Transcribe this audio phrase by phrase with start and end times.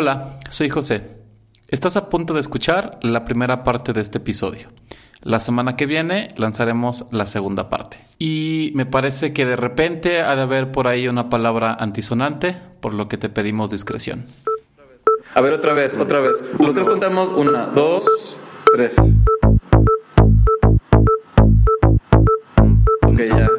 [0.00, 1.02] Hola, soy José.
[1.66, 4.68] Estás a punto de escuchar la primera parte de este episodio.
[5.22, 7.98] La semana que viene lanzaremos la segunda parte.
[8.16, 12.94] Y me parece que de repente ha de haber por ahí una palabra antisonante, por
[12.94, 14.26] lo que te pedimos discreción.
[15.34, 16.36] A ver, otra vez, otra vez.
[16.60, 17.30] Los tres contamos.
[17.30, 18.38] Una, dos,
[18.72, 18.94] tres.
[23.02, 23.50] Ok, ya.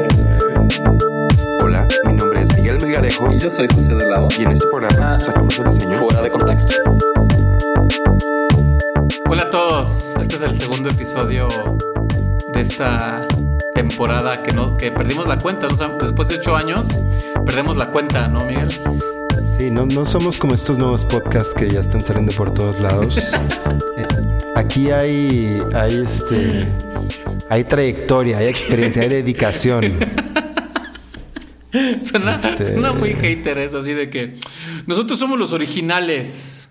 [2.92, 4.06] Melgarejo Y yo soy José de
[4.38, 5.20] y en este programa Ah.
[5.20, 6.74] sacamos el diseño Fuera de contexto.
[9.30, 11.48] Hola a todos, este es el segundo episodio
[12.54, 13.26] de esta
[13.74, 15.68] temporada que, no, que perdimos la cuenta.
[15.68, 17.00] O sea, después de ocho años,
[17.46, 18.70] perdemos la cuenta, ¿no, Miguel?
[19.58, 23.18] Sí, no, no somos como estos nuevos podcasts que ya están saliendo por todos lados.
[23.98, 24.06] Eh,
[24.56, 26.68] Aquí hay, hay este,
[27.50, 29.98] hay trayectoria, hay experiencia, hay dedicación.
[32.10, 34.36] Suena, Este- suena muy hater eso, así de que
[34.88, 36.70] nosotros somos los originales.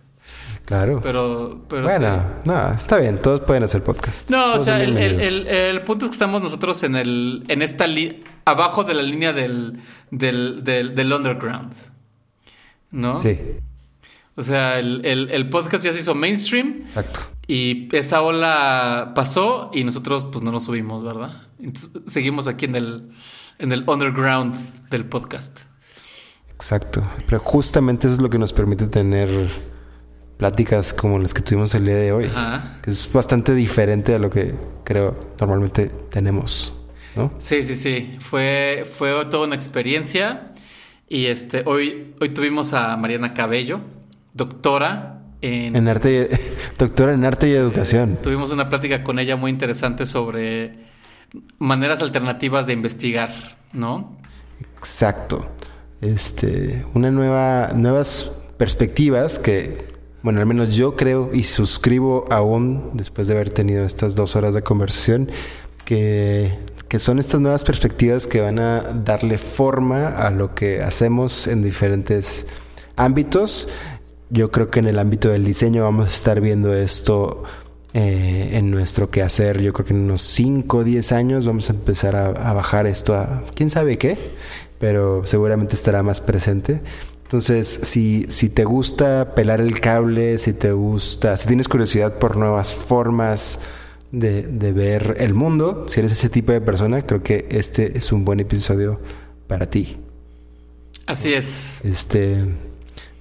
[0.65, 1.01] Claro.
[1.03, 2.49] Pero, pero bueno, sí.
[2.49, 4.31] no, está bien, todos pueden hacer podcast.
[4.31, 5.35] No, o sea, el, el- bienvenidos.
[5.41, 9.03] el- el punto es que estamos nosotros en el, en esta li- abajo de la
[9.03, 9.81] línea del,
[10.13, 11.73] del, del, del underground.
[12.93, 13.21] ¿No?
[13.21, 13.37] Sí,
[14.37, 17.21] O sea, el, el- el podcast ya se hizo mainstream exacto.
[17.49, 21.33] y esa ola pasó y nosotros pues no nos subimos, ¿verdad?
[21.59, 23.11] Entonces, seguimos aquí en el,
[23.61, 24.55] en el underground
[24.91, 25.61] del podcast.
[26.55, 27.03] Exacto.
[27.27, 29.29] Pero justamente eso es lo que nos permite tener
[30.37, 32.25] pláticas como las que tuvimos el día de hoy.
[32.27, 32.79] Ajá.
[32.83, 36.73] Que es bastante diferente a lo que creo normalmente tenemos,
[37.15, 37.31] ¿no?
[37.39, 38.17] Sí, sí, sí.
[38.21, 40.53] Fue, fue toda una experiencia.
[41.09, 43.81] Y este, hoy, hoy tuvimos a Mariana Cabello,
[44.33, 46.29] doctora en, En arte,
[46.79, 48.19] doctora en arte y educación.
[48.23, 50.90] Tuvimos una plática con ella muy interesante sobre
[51.59, 53.31] maneras alternativas de investigar,
[53.73, 54.17] ¿no?
[54.79, 55.47] Exacto.
[56.01, 59.85] Este, una nueva, nuevas perspectivas que,
[60.23, 64.55] bueno, al menos yo creo y suscribo aún después de haber tenido estas dos horas
[64.55, 65.31] de conversación,
[65.85, 71.47] que, que son estas nuevas perspectivas que van a darle forma a lo que hacemos
[71.47, 72.47] en diferentes
[72.97, 73.69] ámbitos.
[74.31, 77.45] Yo creo que en el ámbito del diseño vamos a estar viendo esto
[77.95, 79.61] eh, en nuestro quehacer.
[79.61, 82.87] Yo creo que en unos 5 o 10 años vamos a empezar a, a bajar
[82.87, 84.17] esto a quién sabe qué,
[84.79, 86.81] pero seguramente estará más presente.
[87.31, 92.37] Entonces, si, si te gusta pelar el cable, si te gusta, si tienes curiosidad por
[92.37, 93.61] nuevas formas
[94.11, 98.11] de, de ver el mundo, si eres ese tipo de persona, creo que este es
[98.11, 99.01] un buen episodio
[99.47, 99.97] para ti.
[101.07, 101.85] Así es.
[101.85, 102.47] Este,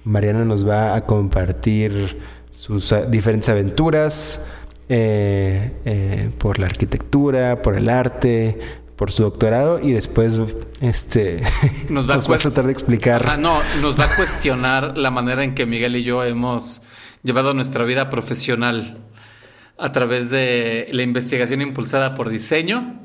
[0.04, 2.18] Mariana nos va a compartir
[2.50, 4.48] sus diferentes aventuras
[4.92, 8.58] eh, eh, por la arquitectura, por el arte,
[8.96, 10.38] por su doctorado y después
[10.82, 11.42] este,
[11.88, 13.24] Nos nos va a tratar de explicar.
[13.24, 16.82] Ajá, no, nos va a cuestionar la manera en que Miguel y yo hemos
[17.22, 18.98] llevado nuestra vida profesional
[19.78, 23.00] a través de la investigación impulsada por diseño.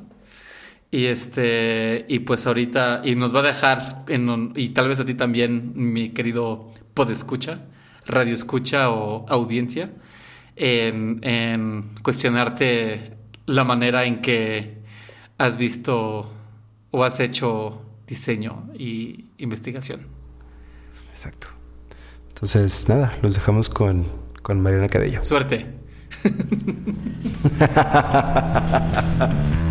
[0.91, 4.99] Y este, y pues ahorita, y nos va a dejar en un- y tal vez
[4.99, 7.59] a ti también, mi querido podescucha,
[8.05, 9.91] radio escucha o audiencia,
[10.55, 14.83] en, en cuestionarte la manera en que
[15.37, 16.31] has visto
[16.91, 20.07] o has hecho diseño y investigación.
[21.11, 21.47] Exacto.
[22.29, 24.07] Entonces, nada, los dejamos con,
[24.41, 25.23] con Mariana Cabello.
[25.23, 25.65] Suerte.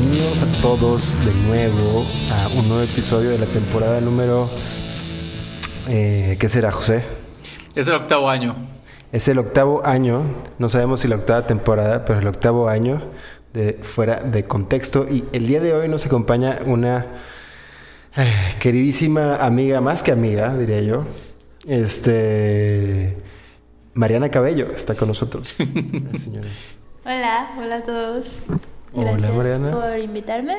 [0.00, 4.48] bienvenidos a todos de nuevo a un nuevo episodio de la temporada número...
[5.88, 7.04] Eh, ¿Qué será, José?
[7.74, 8.56] Es el octavo año.
[9.12, 10.22] Es el octavo año,
[10.58, 13.10] no sabemos si la octava temporada, pero el octavo año
[13.52, 15.06] de fuera de contexto.
[15.06, 17.06] Y el día de hoy nos acompaña una
[18.16, 21.04] eh, queridísima amiga, más que amiga, diría yo.
[21.66, 23.18] Este
[23.92, 25.48] Mariana Cabello está con nosotros.
[26.18, 26.52] señores.
[27.04, 28.42] Hola, hola a todos.
[28.92, 29.70] Hola, Gracias Mariana.
[29.70, 30.56] por invitarme.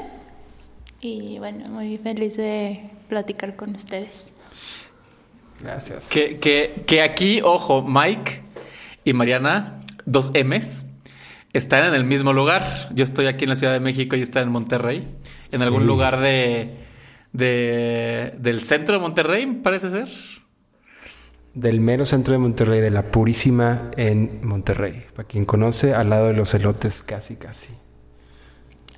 [1.01, 4.33] Y bueno, muy feliz de platicar con ustedes.
[5.59, 6.09] Gracias.
[6.09, 8.41] Que, que, que aquí, ojo, Mike
[9.03, 10.85] y Mariana, dos M's,
[11.53, 12.89] están en el mismo lugar.
[12.93, 15.07] Yo estoy aquí en la Ciudad de México y están en Monterrey.
[15.51, 16.77] En algún lugar de,
[17.33, 20.07] de del centro de Monterrey, parece ser.
[21.53, 25.03] Del mero centro de Monterrey, de la Purísima en Monterrey.
[25.15, 27.67] Para quien conoce, al lado de los elotes, casi, casi.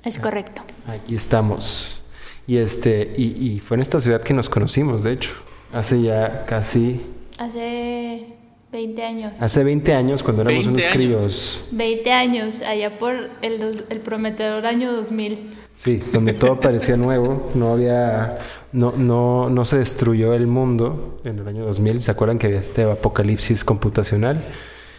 [0.04, 0.62] Es correcto.
[0.86, 2.02] Aquí estamos.
[2.46, 5.30] Y este, y, y fue en esta ciudad que nos conocimos, de hecho.
[5.72, 7.00] Hace ya casi.
[7.38, 8.26] Hace
[8.70, 9.40] 20 años.
[9.40, 10.94] Hace 20 años, cuando éramos 20 unos años.
[10.94, 11.68] críos.
[11.72, 15.38] 20 años, allá por el, el prometedor año 2000.
[15.76, 18.36] Sí, donde todo parecía nuevo, no había,
[18.72, 22.00] no, no, no se destruyó el mundo en el año 2000.
[22.00, 24.44] ¿Se acuerdan que había este apocalipsis computacional?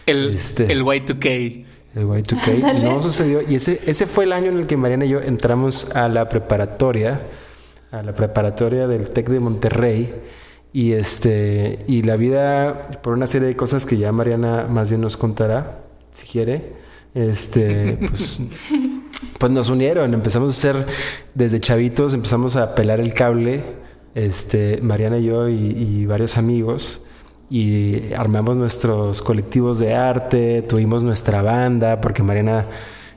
[0.06, 0.72] El, Este.
[0.72, 1.65] el Y2K.
[1.96, 3.42] El Y2K no sucedió.
[3.42, 6.28] Y ese, ese fue el año en el que Mariana y yo entramos a la
[6.28, 7.22] preparatoria,
[7.90, 10.14] a la preparatoria del TEC de Monterrey.
[10.74, 15.00] Y este, y la vida, por una serie de cosas que ya Mariana más bien
[15.00, 16.74] nos contará, si quiere,
[17.14, 18.42] este, pues,
[19.40, 20.14] pues nos unieron.
[20.14, 20.86] Empezamos a hacer,
[21.34, 23.64] desde chavitos, empezamos a pelar el cable,
[24.16, 27.05] este, Mariana y yo y, y varios amigos
[27.50, 32.66] y armamos nuestros colectivos de arte, tuvimos nuestra banda, porque Mariana,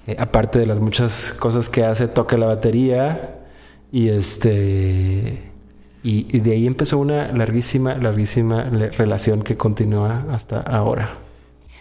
[0.07, 3.39] eh, aparte de las muchas cosas que hace, toca la batería
[3.91, 5.49] y este
[6.03, 11.19] y, de ahí empezó una larguísima, larguísima relación que continúa hasta ahora.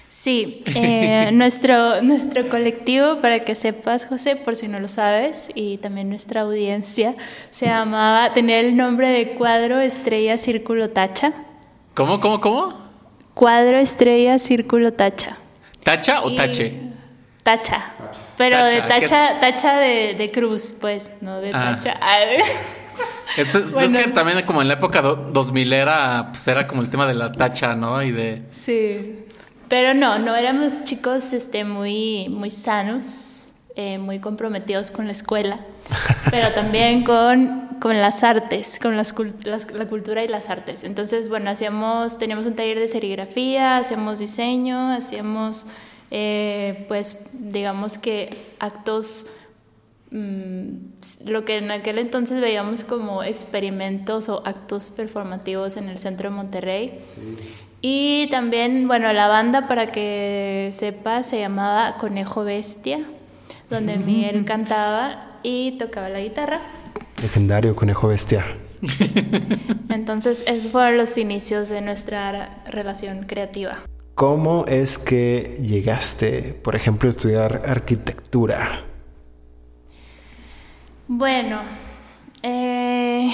[0.09, 5.77] Sí, eh, nuestro, nuestro colectivo, para que sepas, José, por si no lo sabes, y
[5.77, 7.15] también nuestra audiencia,
[7.51, 11.46] se llamaba, tenía el nombre de Cuadro Estrella Círculo Tacha.
[11.97, 12.77] ¿Cómo, cómo, cómo?
[13.33, 15.35] Cuadro Estrella Círculo Tacha.
[15.83, 16.79] ¿Tacha o Y- tache?
[17.41, 17.91] Tacha.
[18.37, 19.39] Pero Tacha, de ¿qué tacha, es?
[19.39, 21.75] tacha de, de cruz, pues, no de Ah.
[21.81, 21.97] tacha.
[21.99, 22.17] Ah,
[23.37, 23.87] Esto es, Bueno.
[23.99, 27.07] es que también como en la época do- 2000 era, pues era como el tema
[27.07, 28.03] de la tacha, ¿no?
[28.03, 28.43] Y de...
[28.51, 29.25] Sí.
[29.67, 33.36] Pero no, no éramos chicos este, muy, muy sanos,
[33.79, 35.59] eh, muy comprometidos con la escuela,
[36.31, 39.13] pero también con, con las artes, con las,
[39.45, 40.83] la cultura y las artes.
[40.83, 45.67] Entonces, bueno, hacíamos, teníamos un taller de serigrafía, hacíamos diseño, hacíamos,
[46.09, 49.27] eh, pues, digamos que actos
[50.09, 56.31] mm, lo que en aquel entonces veíamos como experimentos o actos performativos en el centro
[56.31, 56.99] de Monterrey.
[57.83, 63.05] Y también, bueno, la banda, para que sepa, se llamaba Conejo Bestia,
[63.69, 66.61] donde Miguel cantaba y tocaba la guitarra.
[67.21, 68.45] Legendario conejo bestia.
[69.89, 73.79] Entonces, esos fueron los inicios de nuestra relación creativa.
[74.13, 78.83] ¿Cómo es que llegaste, por ejemplo, a estudiar arquitectura?
[81.07, 81.61] Bueno,
[82.43, 83.31] eh,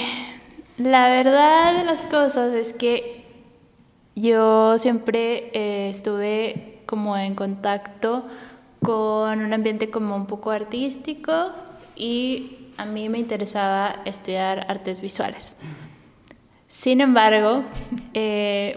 [0.78, 3.24] la verdad de las cosas es que
[4.14, 8.26] yo siempre eh, estuve como en contacto
[8.84, 11.50] con un ambiente como un poco artístico
[11.96, 15.56] y a mí me interesaba estudiar artes visuales.
[16.68, 17.64] Sin embargo,
[18.14, 18.76] eh,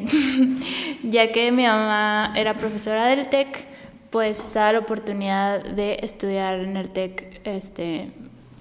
[1.03, 3.65] ya que mi mamá era profesora del TEC,
[4.09, 8.11] pues estaba la oportunidad de estudiar en el TEC este,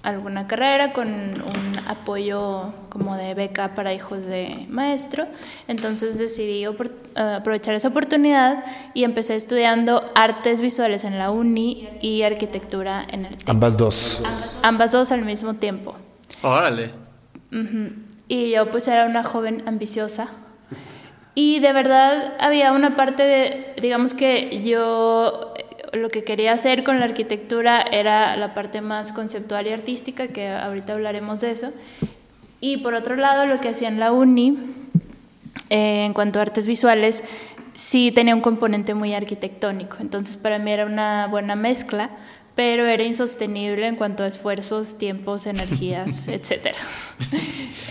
[0.07, 5.27] alguna carrera con un apoyo como de beca para hijos de maestro.
[5.67, 6.69] Entonces decidí eh,
[7.15, 8.63] aprovechar esa oportunidad
[8.93, 13.49] y empecé estudiando artes visuales en la uni y arquitectura en el TEC.
[13.49, 14.59] Ambas dos.
[14.63, 15.95] Ambas dos al mismo tiempo.
[16.41, 16.91] Órale.
[17.51, 17.91] Ujú.
[18.29, 20.29] Y yo pues era una joven ambiciosa.
[21.35, 25.53] Y de verdad había una parte de, digamos que yo
[25.93, 30.49] lo que quería hacer con la arquitectura era la parte más conceptual y artística, que
[30.49, 31.71] ahorita hablaremos de eso.
[32.59, 34.57] Y por otro lado, lo que hacía en la uni,
[35.69, 37.23] eh, en cuanto a artes visuales,
[37.75, 39.97] sí tenía un componente muy arquitectónico.
[39.99, 42.09] Entonces para mí era una buena mezcla,
[42.55, 46.73] pero era insostenible en cuanto a esfuerzos, tiempos, energías, etc.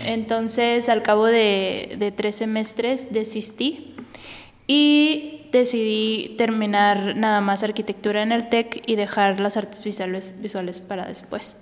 [0.05, 3.95] Entonces al cabo de, de tres semestres desistí
[4.67, 10.79] y decidí terminar nada más arquitectura en el TEC y dejar las artes visuales, visuales
[10.81, 11.57] para después.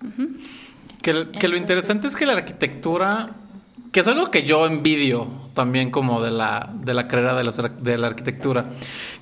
[0.00, 3.30] Que, que lo Entonces- interesante es que la arquitectura,
[3.92, 7.50] que es algo que yo envidio también como de la, de la carrera de la,
[7.52, 8.64] de la arquitectura,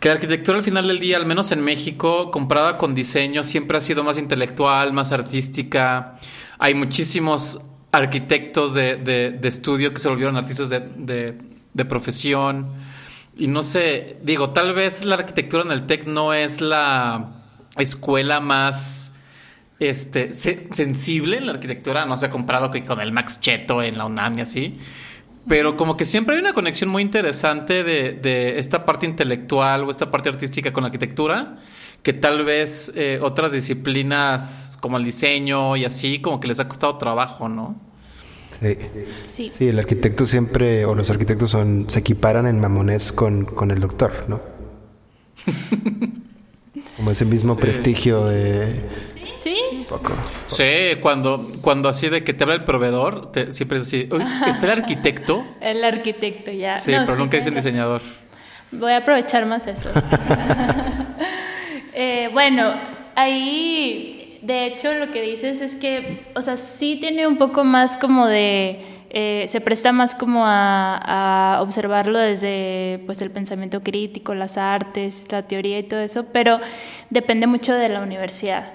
[0.01, 3.79] que la arquitectura al final del día, al menos en México, comparada con diseño, siempre
[3.79, 6.17] ha sido más intelectual, más artística.
[6.59, 7.61] Hay muchísimos
[7.93, 11.37] arquitectos de, de- de estudio que se volvieron artistas de-
[11.73, 12.84] de profesión.
[13.37, 17.33] Y no sé, digo, tal vez la arquitectura en el TEC no es la
[17.77, 19.13] escuela más
[19.81, 23.99] este, se- sensible en la arquitectura, no se ha comparado con el Max Cheto en
[23.99, 24.77] la UNAM y así.
[25.49, 29.91] Pero como que siempre hay una conexión muy interesante de, de esta parte intelectual o
[29.91, 31.57] esta parte artística con la arquitectura,
[32.03, 36.69] que tal vez eh, otras disciplinas como el diseño y así, como que les ha
[36.69, 37.79] costado trabajo, ¿no?
[38.65, 38.79] Sí.
[39.25, 39.51] Sí.
[39.53, 43.81] Sí, el arquitecto siempre, o los arquitectos son, se equiparan en mamonés con, con el
[43.81, 44.41] doctor, ¿no?
[46.97, 48.81] Como ese mismo prestigio de...
[49.41, 49.57] Sí,
[49.89, 50.13] poco?
[50.47, 54.23] Sí, cuando, cuando así de que te habla el proveedor, te- siempre es así, "Uy,
[54.49, 55.45] ¿está el arquitecto?
[55.61, 56.79] El arquitecto ya.
[56.79, 58.01] Sí, No, pero sí, nunca dicen diseñador.
[58.73, 59.91] Voy a aprovechar más eso.
[61.97, 62.75] Eh, bueno,
[63.15, 67.97] ahí, de hecho, lo que dices es que, o sea, sí tiene un poco más
[67.97, 74.35] como de, eh, se presta más como a, a observarlo desde, pues, el pensamiento crítico,
[74.35, 76.61] las artes, la teoría y todo eso, pero
[77.11, 78.73] depende mucho de la universidad.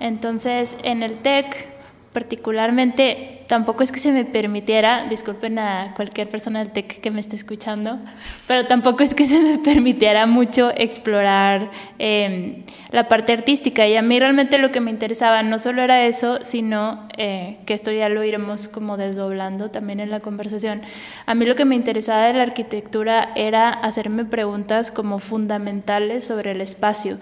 [0.00, 1.73] Entonces, en el TEC,
[2.14, 7.18] particularmente, tampoco es que se me permitiera, disculpen a cualquier persona del TEC que me
[7.18, 7.98] esté escuchando,
[8.46, 13.88] pero tampoco es que se me permitiera mucho explorar eh, la parte artística.
[13.88, 17.74] Y a mí realmente lo que me interesaba no solo era eso, sino eh, que
[17.74, 20.82] esto ya lo iremos como desdoblando también en la conversación.
[21.26, 26.52] A mí lo que me interesaba de la arquitectura era hacerme preguntas como fundamentales sobre
[26.52, 27.18] el espacio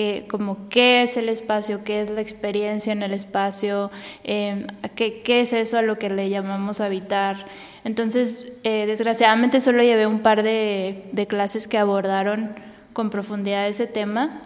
[0.00, 3.90] que como qué es el espacio, qué es la experiencia en el espacio,
[4.24, 7.44] eh, qué, qué, es eso a lo que le llamamos habitar.
[7.84, 12.54] Entonces, eh, desgraciadamente solo llevé un par de, de, clases que abordaron
[12.94, 14.40] con profundidad ese tema.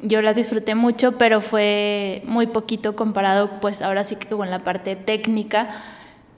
[0.00, 4.60] Yo las disfruté mucho, pero fue muy poquito comparado, pues ahora sí que con la
[4.60, 5.68] parte técnica,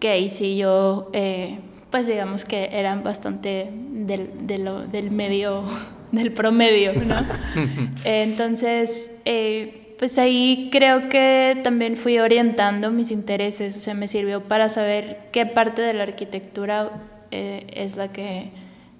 [0.00, 1.60] que ahí sí yo, eh,
[1.90, 5.62] pues digamos que eran bastante del, de lo, del medio
[6.12, 7.24] del promedio, ¿no?
[8.04, 14.44] Entonces, eh, pues ahí creo que también fui orientando mis intereses, o sea, me sirvió
[14.44, 16.90] para saber qué parte de la arquitectura
[17.30, 18.50] eh, es la que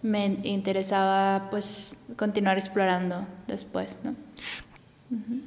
[0.03, 4.15] me interesaba, pues, continuar explorando después, ¿no?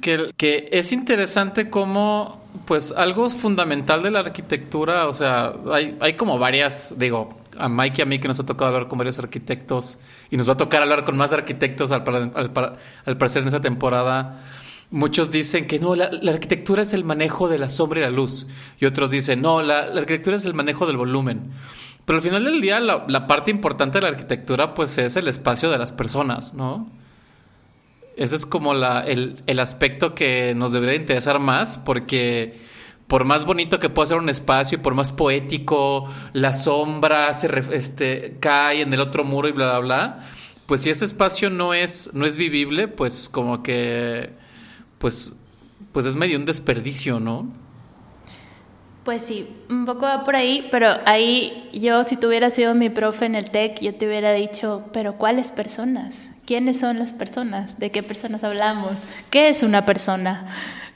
[0.00, 6.14] Que, que, es interesante como, pues, algo fundamental de la arquitectura, o sea, hay, hay
[6.14, 9.18] como varias, digo, a Mike y a mí que nos ha tocado hablar con varios
[9.18, 9.98] arquitectos
[10.30, 12.02] y nos va a tocar hablar con más arquitectos al,
[12.34, 12.52] al,
[13.04, 14.40] al parecer en esa temporada.
[14.92, 18.46] Muchos dicen que no, la, arquitectura es el manejo de la sombra y la luz.
[18.78, 21.50] Y otros dicen, no, la, arquitectura es el manejo del volumen.
[22.04, 25.70] Pero al final del día, la, parte importante de la arquitectura, pues, es el espacio
[25.70, 26.90] de las personas, ¿no?
[28.18, 32.60] Ese es como el, el aspecto que nos debería interesar más, porque
[33.12, 38.38] por más bonito que pueda ser un espacio, por más poético, la sombra se este,
[38.40, 40.20] cae en el otro muro y bla, bla, bla,
[40.64, 44.30] pues si ese espacio no es, no es vivible, pues como que,
[44.96, 45.34] pues,
[45.92, 47.52] pues es medio un desperdicio, ¿no?
[49.04, 52.88] Pues sí, un poco va por ahí, pero ahí yo, si tú hubieras sido mi
[52.88, 56.30] profe en el TEC, yo te hubiera dicho, pero ¿cuáles personas?
[56.46, 57.78] ¿Quiénes son las personas?
[57.78, 59.02] ¿De qué personas hablamos?
[59.28, 60.46] ¿Qué es una persona?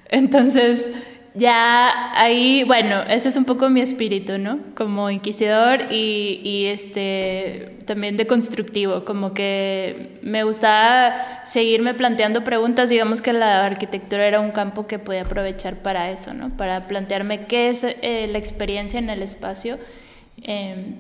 [0.08, 0.88] Entonces,
[1.36, 4.58] ya ahí, bueno, ese es un poco mi espíritu, ¿no?
[4.74, 12.90] Como inquisidor y, y este también de constructivo, como que me gustaba seguirme planteando preguntas,
[12.90, 16.56] digamos que la arquitectura era un campo que podía aprovechar para eso, ¿no?
[16.56, 19.78] Para plantearme qué es eh, la experiencia en el espacio.
[20.42, 20.94] Eh,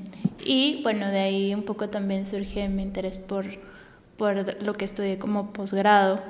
[0.44, 3.46] y bueno, de ahí un poco también surge mi interés por,
[4.16, 6.20] por lo que estudié como posgrado,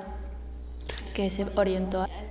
[1.13, 2.26] que se orientó a.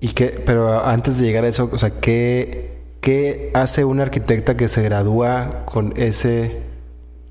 [0.00, 4.56] ¿Y qué, pero antes de llegar a eso, o sea, ¿qué, qué hace una arquitecta
[4.56, 6.62] que se gradúa con ese,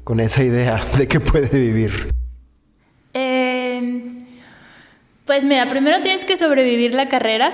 [0.03, 2.11] con esa idea de que puede vivir?
[3.13, 4.01] Eh,
[5.25, 7.51] pues mira, primero tienes que sobrevivir la carrera,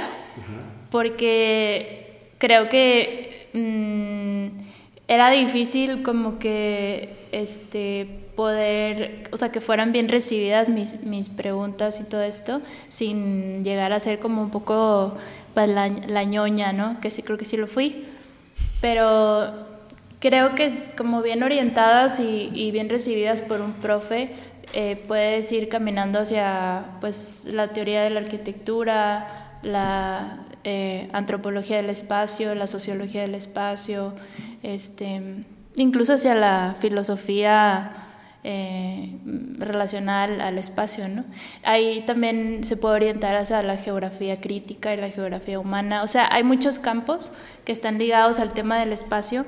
[0.89, 4.70] porque creo que mmm,
[5.11, 11.99] era difícil como que este poder, o sea, que fueran bien recibidas mis, mis preguntas
[11.99, 15.17] y todo esto, sin llegar a ser como un poco
[15.53, 17.01] pues, la, ñoña, ¿no?
[17.01, 18.05] Que sí, creo que sí lo fui.
[18.79, 19.51] Pero
[20.21, 24.29] creo que es como bien orientadas y, y bien recibidas por un profe,
[24.71, 31.89] eh, puedes ir caminando hacia pues, la teoría de la arquitectura, la eh, antropología del
[31.89, 34.13] espacio, la sociología del espacio,
[34.63, 35.43] este,
[35.75, 38.01] incluso hacia la filosofía
[38.43, 39.19] eh,
[39.59, 41.23] relacional al espacio, ¿no?
[41.63, 46.01] Ahí también se puede orientar hacia la geografía crítica y la geografía humana.
[46.01, 47.31] O sea, hay muchos campos
[47.65, 49.45] que están ligados al tema del espacio,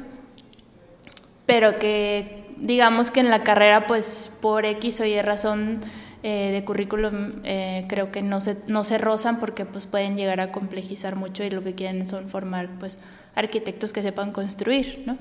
[1.47, 5.81] pero que digamos que en la carrera, pues por X o Y razón
[6.21, 10.39] eh, de currículum, eh, creo que no se, no se rozan porque pues pueden llegar
[10.39, 12.99] a complejizar mucho y lo que quieren son formar, pues
[13.35, 15.17] arquitectos que sepan construir, ¿no?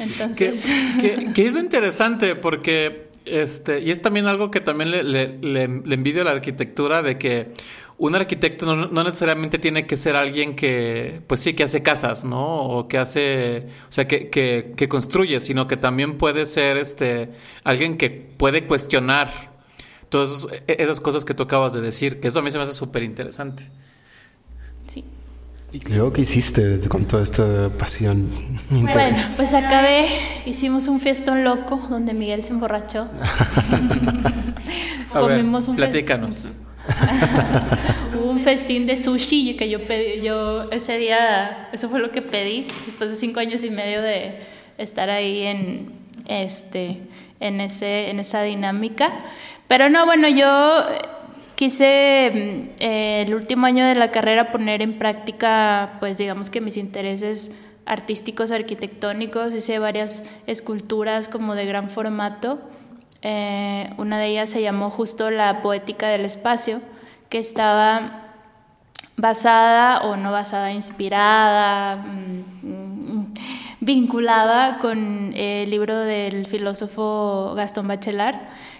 [0.00, 0.68] Entonces...
[1.00, 2.34] ¿Qué, qué, qué es lo interesante?
[2.34, 6.32] Porque, este, y es también algo que también le, le, le, le envidio a la
[6.32, 7.52] arquitectura, de que
[7.98, 12.24] un arquitecto no, no, necesariamente tiene que ser alguien que, pues sí, que hace casas,
[12.24, 12.56] ¿no?
[12.56, 17.30] O que hace, o sea, que, que, que construye, sino que también puede ser, este,
[17.64, 19.28] alguien que puede cuestionar
[20.08, 22.72] todas esas cosas que tú acabas de decir, que eso a mí se me hace
[22.72, 23.64] súper interesante.
[25.70, 28.30] ¿Y luego qué hiciste con toda esta pasión?
[28.70, 30.08] Bueno, pues acabé,
[30.46, 33.06] hicimos un fiestón loco donde Miguel se emborrachó.
[35.12, 35.44] A ver,
[35.76, 36.56] platícanos.
[38.16, 42.22] Hubo un festín de sushi que yo pedí, yo ese día, eso fue lo que
[42.22, 44.38] pedí, después de cinco años y medio de
[44.78, 45.92] estar ahí en,
[46.28, 47.02] este,
[47.40, 49.10] en, ese, en esa dinámica.
[49.66, 50.86] Pero no, bueno, yo
[51.58, 56.60] quise mm, eh, el último año de la carrera poner en práctica, pues digamos que
[56.60, 57.50] mis intereses
[57.84, 62.60] artísticos, arquitectónicos, hice varias esculturas como de gran formato.
[63.22, 66.80] Eh, una de ellas se llamó justo La Poética del Espacio,
[67.28, 68.26] que estaba
[69.16, 73.34] basada o no basada, inspirada, mm, mm,
[73.80, 78.38] vinculada con el libro del filósofo Gastón Bachelard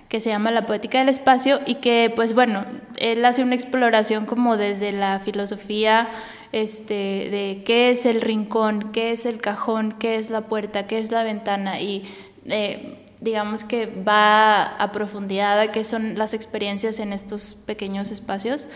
[0.08, 2.64] que se llama La Poética del Espacio y que pues bueno,
[2.96, 6.08] él hace una exploración como desde la filosofía
[6.52, 10.98] este, de qué es el rincón, qué es el cajón, qué es la puerta, qué
[10.98, 12.04] es la ventana y
[12.46, 18.68] eh, digamos que va a profundidad a qué son las experiencias en estos pequeños espacios.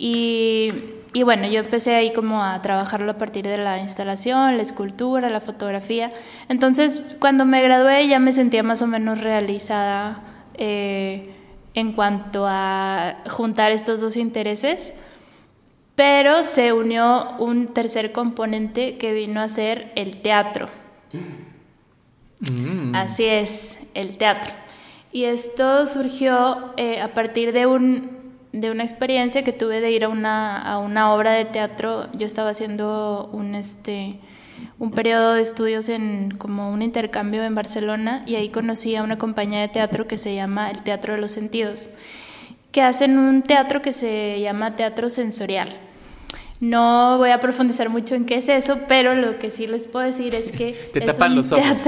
[0.00, 0.72] Y,
[1.12, 5.28] y, bueno, yo empecé ahí como a trabajarlo a partir de la instalación, la escultura,
[5.28, 6.12] la fotografía.
[6.48, 10.22] Entonces, cuando me gradué ya me sentía más o menos realizada
[10.58, 11.30] eh,
[11.74, 14.92] en cuanto a juntar estos dos intereses,
[15.94, 20.66] pero se unió un tercer componente que vino a ser el teatro.
[22.40, 22.94] Mm.
[22.94, 24.54] Así es, el teatro.
[25.12, 28.18] Y esto surgió eh, a partir de, un,
[28.52, 32.08] de una experiencia que tuve de ir a una, a una obra de teatro.
[32.12, 34.20] Yo estaba haciendo un, este,
[34.78, 39.18] un periodo de estudios en como un intercambio en Barcelona y ahí conocí a una
[39.18, 41.90] compañía de teatro que se llama el Teatro de los Sentidos,
[42.70, 45.68] que hacen un teatro que se llama teatro sensorial.
[46.60, 50.04] No voy a profundizar mucho en qué es eso, pero lo que sí les puedo
[50.04, 50.72] decir es que...
[50.92, 51.86] Te tapan los ojos.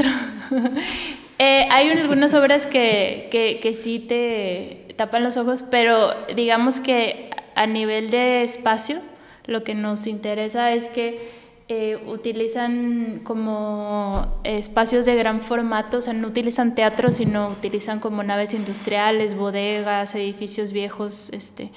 [1.38, 7.30] eh, hay algunas obras que, que, que sí te tapan los ojos, pero digamos que
[7.54, 8.98] a nivel de espacio,
[9.46, 11.39] lo que nos interesa es que
[11.72, 18.24] eh, utilizan como espacios de gran formato, o sea, no utilizan teatro, sino utilizan como
[18.24, 21.70] naves industriales, bodegas, edificios viejos, este,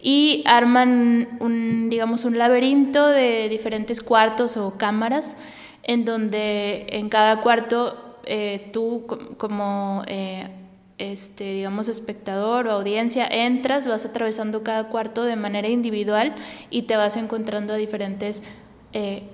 [0.00, 5.36] y arman un, digamos, un laberinto de diferentes cuartos o cámaras,
[5.82, 10.02] en donde en cada cuarto eh, tú como...
[10.06, 10.48] Eh,
[10.98, 16.34] este, digamos, espectador o audiencia, entras, vas atravesando cada cuarto de manera individual
[16.70, 18.42] y te vas encontrando a diferentes
[18.98, 19.24] eh,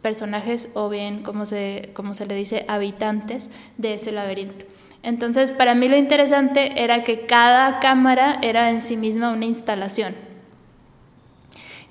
[0.00, 4.64] personajes o bien, como se, como se le dice, habitantes de ese laberinto.
[5.02, 10.14] Entonces, para mí lo interesante era que cada cámara era en sí misma una instalación.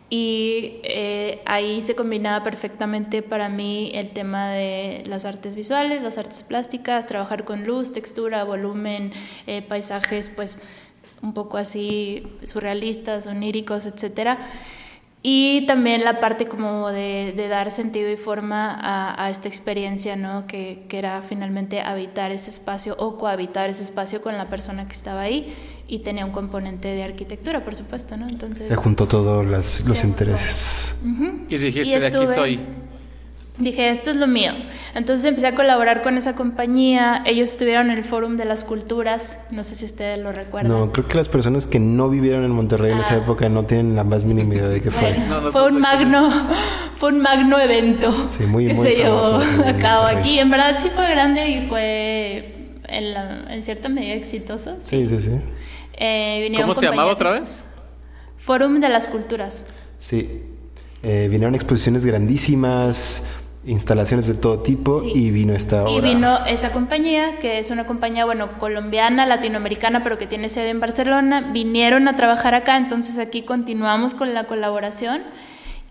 [0.10, 6.18] Y eh, ahí se combinaba perfectamente para mí el tema de las artes visuales, las
[6.18, 9.12] artes plásticas, trabajar con luz, textura, volumen,
[9.48, 10.62] eh, paisajes, pues
[11.22, 14.40] un poco así surrealistas, oníricos, etcétera
[15.24, 18.78] y también la parte como de, dar sentido y forma
[19.18, 20.48] a, esta experiencia, ¿no?
[20.48, 24.94] Que, que, era finalmente habitar ese espacio o cohabitar ese espacio con la persona que
[24.94, 25.54] estaba ahí
[25.88, 28.28] y tenía un componente de arquitectura, por supuesto, ¿no?
[28.28, 28.68] Entonces...
[28.68, 30.96] Se juntó todos los intereses.
[31.50, 32.60] Y dijiste, de aquí soy
[33.58, 34.52] dije, esto es lo mío.
[34.94, 37.24] Entonces empecé a colaborar con esa compañía.
[37.26, 39.40] Ellos estuvieron en el Fórum de las Culturas.
[39.52, 40.72] No sé si ustedes lo recuerdan.
[40.72, 43.18] No, creo que las personas que no vivieron en Monterrey en esa ah.
[43.18, 45.16] época no tienen la más mínima idea de qué fue.
[45.52, 46.30] fue un magno,
[46.98, 50.40] fue un magno evento sí, muy, que se llevó a cabo aquí.
[50.40, 54.78] En verdad sí fue grande y fue en, cierta medida exitoso.
[54.80, 55.32] Sí, sí, sí.
[56.00, 57.66] Eh, ¿Cómo se llamaba otra vez?
[58.38, 59.66] Fórum de las Culturas.
[59.98, 60.44] Sí.
[61.04, 63.30] Eh, vinieron exposiciones grandísimas
[63.68, 65.92] instalaciones de todo tipo y vino esta obra.
[65.92, 70.70] Y vino esa compañía, que es una compañía, bueno, colombiana, latinoamericana, pero que tiene sede
[70.70, 75.22] en Barcelona, vinieron a trabajar acá, entonces aquí continuamos con la colaboración.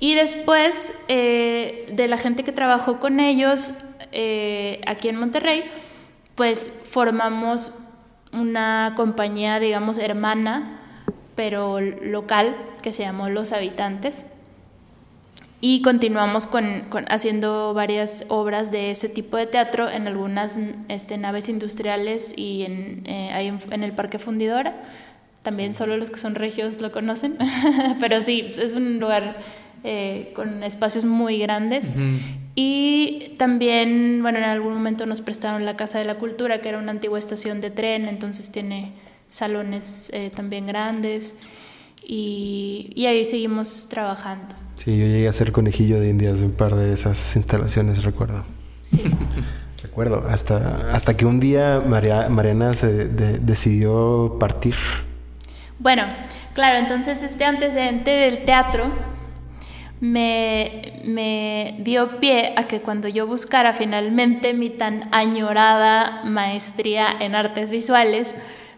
[0.01, 3.75] Y después eh, de la gente que trabajó con ellos
[4.12, 5.65] eh, aquí en Monterrey,
[6.35, 7.73] pues formamos
[8.33, 10.81] una compañía, digamos, hermana,
[11.35, 14.25] pero local, que se llamó Los Habitantes
[15.68, 21.48] y continuamos con, haciendo varias obras de ese tipo de teatro en algunas este, naves
[21.48, 24.85] industriales y en, eh, en, el Parque Fundidora.
[25.42, 27.37] También solo los que son regios lo conocen,
[28.00, 29.38] pero sí, es un lugar
[29.83, 31.94] eh, con espacios muy grandes.
[32.55, 36.79] Y también, bueno, en algún momento nos prestaron la Casa de la Cultura, que era
[36.79, 38.92] una antigua estación de tren, entonces tiene
[39.31, 41.37] salones eh, también grandes
[42.07, 44.65] y, y ahí seguimos trabajando.
[44.77, 48.43] Sí, yo llegué a ser conejillo de indias de un par de esas instalaciones, recuerdo.
[48.83, 49.03] Sí.
[49.83, 54.75] Recuerdo, hasta, hasta que un día María, Mariana se de- decidió partir.
[55.79, 56.03] Bueno,
[56.55, 58.91] claro, entonces este antecedente del teatro
[60.01, 67.35] me, me dio pie a que cuando yo buscara finalmente mi tan añorada maestría en
[67.35, 68.35] artes visuales,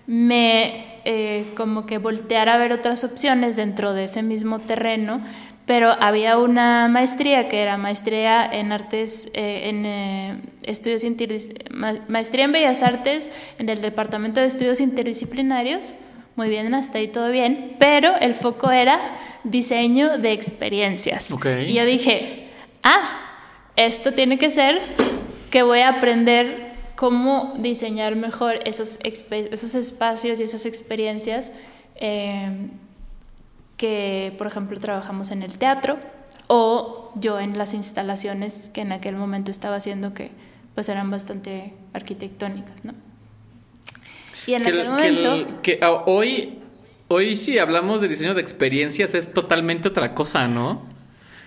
[0.06, 5.20] me eh, como que volteara a ver otras opciones dentro de ese mismo terreno,
[5.68, 12.00] pero había una maestría que era maestría en artes, eh, en eh, estudios interdis- ma-
[12.08, 15.94] maestría en bellas artes en el departamento de estudios interdisciplinarios.
[16.36, 18.98] Muy bien, hasta ahí todo bien, pero el foco era
[19.44, 21.30] diseño de experiencias.
[21.32, 21.46] Ok.
[21.66, 22.48] Y yo dije,
[22.82, 23.20] ah,
[23.76, 24.80] esto tiene que ser
[25.50, 31.52] que voy a aprender cómo diseñar mejor esos, esos espacios y esas experiencias
[31.96, 32.68] eh,
[33.78, 35.98] que, por ejemplo, trabajamos en el teatro
[36.48, 40.30] o yo en las instalaciones que en aquel momento estaba haciendo que
[40.74, 42.92] pues eran bastante arquitectónicas, ¿no?
[44.46, 45.32] Y en Que, aquel el- que momento...
[45.34, 46.58] el- que, ah, hoy,
[47.08, 50.82] hoy si hablamos de diseño de experiencias es totalmente otra cosa, ¿no?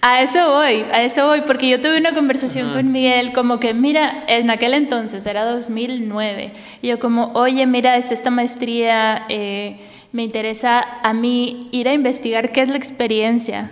[0.04, 3.76] A eso voy, a eso voy, porque yo tuve una conversación con Miguel, como que,
[3.76, 9.80] mira, en aquel entonces, era 2009, y yo como, oye, mira, es esta maestría, eh,
[10.12, 13.71] me interesa a mí ir a investigar qué es la experiencia,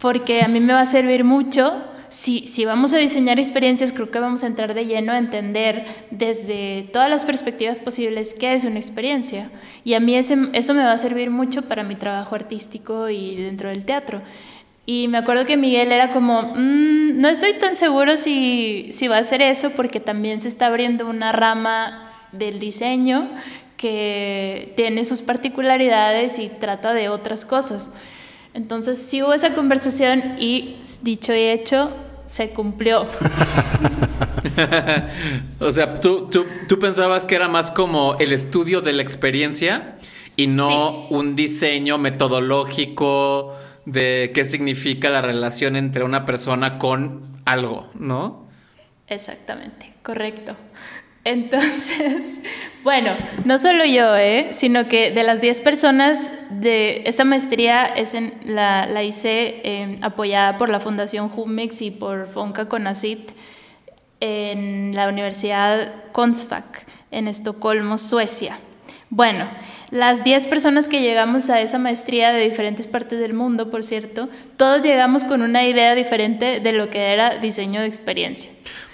[0.00, 1.72] porque a mí me va a servir mucho.
[2.08, 5.86] Si, si vamos a diseñar experiencias, creo que vamos a entrar de lleno a entender
[6.10, 9.50] desde todas las perspectivas posibles qué es una experiencia.
[9.82, 13.36] Y a mí ese- eso me va a servir mucho para mi trabajo artístico y
[13.36, 14.20] dentro del teatro.
[14.84, 19.16] Y me acuerdo que Miguel era como, "Mm, no estoy tan seguro si, si va
[19.16, 23.30] a hacer eso porque también se está abriendo una rama del diseño
[23.82, 27.90] que tiene sus particularidades y trata de otras cosas.
[28.54, 31.90] Entonces sí hubo esa conversación y dicho y hecho,
[32.24, 33.06] se cumplió.
[35.60, 39.96] O sea, tú, tú, tú pensabas que era más como el estudio de la experiencia
[40.36, 43.54] y no un diseño metodológico
[43.86, 48.46] de qué significa la relación entre una persona con algo, ¿no?
[49.06, 50.56] Exactamente, correcto.
[51.24, 52.40] Entonces,
[52.84, 54.48] bueno, no solo yo, ¿eh?
[54.52, 59.98] sino que de las 10 personas de esa maestría es en, la, la hice eh,
[60.02, 63.30] apoyada por la Fundación Jumex y por Fonca Conacit
[64.20, 68.58] en la Universidad Konstfack en Estocolmo, Suecia.
[69.10, 69.46] Bueno,
[69.90, 74.30] las 10 personas que llegamos a esa maestría de diferentes partes del mundo, por cierto,
[74.56, 78.50] todos llegamos con una idea diferente de lo que era diseño de experiencia.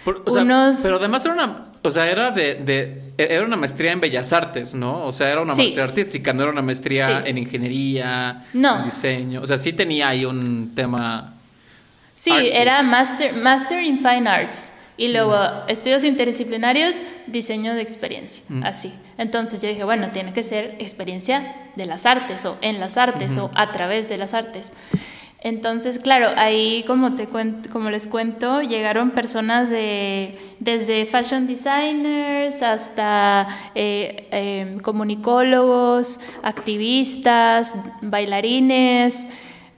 [0.08, 3.56] Por- o sea, Unos- Pero además era una, o sea, era de, de- era una
[3.56, 5.04] maestría en bellas artes, ¿no?
[5.04, 5.62] O sea, era una Sí.
[5.62, 7.28] maestría artística, no era una maestría Sí.
[7.30, 8.78] en ingeniería, No.
[8.78, 9.42] en diseño.
[9.42, 11.34] O sea, sí tenía ahí un tema.
[12.14, 12.48] Sí, Artsy.
[12.52, 14.72] era master, master in Fine Arts.
[14.96, 15.36] Y luego
[15.68, 18.92] estudios interdisciplinarios, diseño de experiencia, así.
[19.18, 23.36] Entonces yo dije, bueno, tiene que ser experiencia de las artes o en las artes
[23.36, 24.72] o a través de las artes.
[25.40, 32.62] Entonces, claro, ahí como, te cuento, como les cuento, llegaron personas de, desde fashion designers
[32.62, 33.46] hasta
[33.76, 39.28] eh, eh, comunicólogos, activistas, bailarines,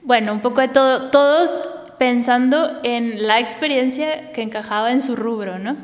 [0.01, 1.61] bueno, un poco de todo, todos
[1.99, 5.77] pensando en la experiencia que encajaba en su rubro, ¿no?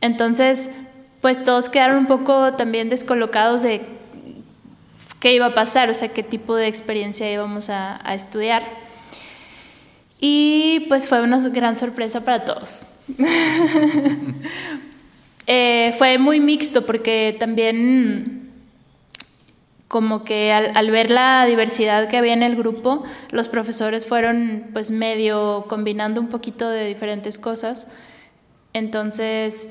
[0.00, 0.70] Entonces,
[1.20, 3.97] pues todos quedaron un poco también descolocados de
[5.20, 8.62] qué iba a pasar, o sea, qué tipo de experiencia íbamos a, estudiar.
[10.20, 12.86] Y pues fue una gran sorpresa para todos.
[15.50, 18.50] Eh, fue muy mixto porque también
[19.88, 24.66] como que al, al ver la diversidad que había en el grupo, los profesores fueron
[24.74, 27.88] pues medio combinando un poquito de diferentes cosas.
[28.74, 29.70] Entonces,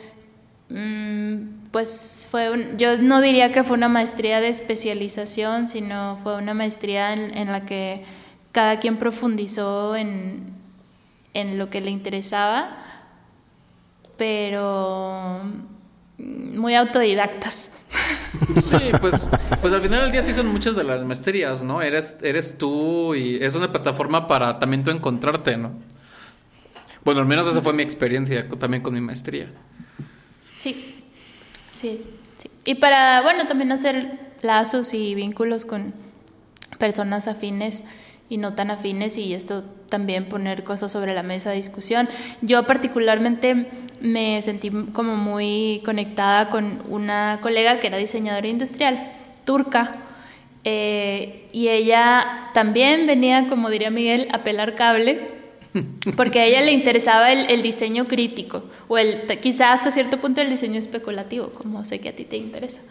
[0.70, 6.36] mm, pues fue un- yo no diría que fue una maestría de especialización, sino fue
[6.36, 8.04] una maestría en, en la que
[8.52, 10.54] cada quien profundizó en,
[11.36, 12.78] en lo que le interesaba,
[14.18, 15.42] pero
[16.18, 17.70] mm, muy autodidactas.
[18.64, 19.30] Sí, pues,
[19.62, 21.82] pues al final del día sí son muchas de las maestrías, ¿no?
[21.82, 25.72] Eres, eres tú y es una plataforma para también tú encontrarte, ¿no?
[27.06, 29.48] Bueno, al menos esa fue mi experiencia también con mi maestría.
[30.58, 30.97] Sí,
[31.78, 32.02] sí,
[32.38, 32.50] sí.
[32.66, 35.94] Y para, bueno, también hacer lazos y vínculos con
[36.78, 37.84] personas afines
[38.30, 42.10] y no tan afines y esto también poner cosas sobre la mesa de discusión.
[42.42, 43.68] Yo particularmente
[44.02, 49.12] me sentí como muy conectada con una colega que era diseñadora industrial,
[49.46, 50.04] turca,
[50.70, 55.37] Eh, y ella también venía, como diría Miguel, a pelar cable,
[56.16, 60.50] porque a ella le interesaba el, diseño crítico, o el, quizá hasta cierto punto el
[60.50, 62.82] diseño especulativo, como sé que a ti te interesa,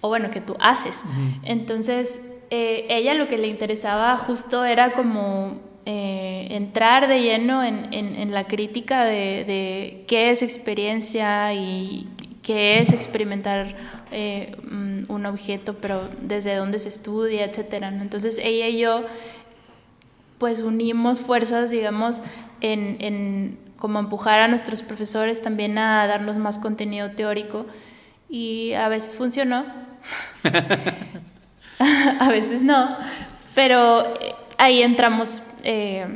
[0.00, 1.04] o bueno, que tú haces.
[1.42, 2.20] Entonces,
[2.50, 8.44] eh, ella lo que le interesaba justo era como eh, entrar de lleno en, la
[8.44, 12.08] crítica de, qué es experiencia y
[12.42, 13.74] qué es experimentar
[14.12, 14.56] eh,
[15.08, 17.88] un objeto, pero desde dónde se estudia, etcétera.
[17.88, 19.04] Entonces ella y yo
[20.38, 22.22] pues unimos fuerzas, digamos,
[22.60, 27.66] en, en como empujar a nuestros profesores también a darnos más contenido teórico.
[28.28, 29.64] Y a veces funcionó,
[32.18, 32.88] a veces no,
[33.54, 34.02] pero
[34.58, 36.06] ahí entramos eh,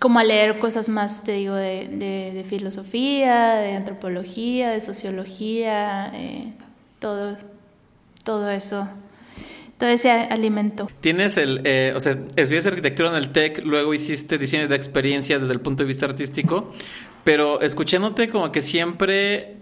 [0.00, 1.88] como a leer cosas más, te digo, de,
[2.32, 6.52] de, filosofía, de antropología, de sociología, eh,
[6.98, 7.36] todo,
[8.24, 8.88] todo eso
[9.78, 10.88] todo ese alimento.
[11.00, 15.42] Tienes el, eh, o sea, estudiaste arquitectura en el TEC, luego hiciste diseño de experiencias
[15.42, 16.72] desde el punto de vista artístico,
[17.24, 19.56] pero escuchándote como que siempre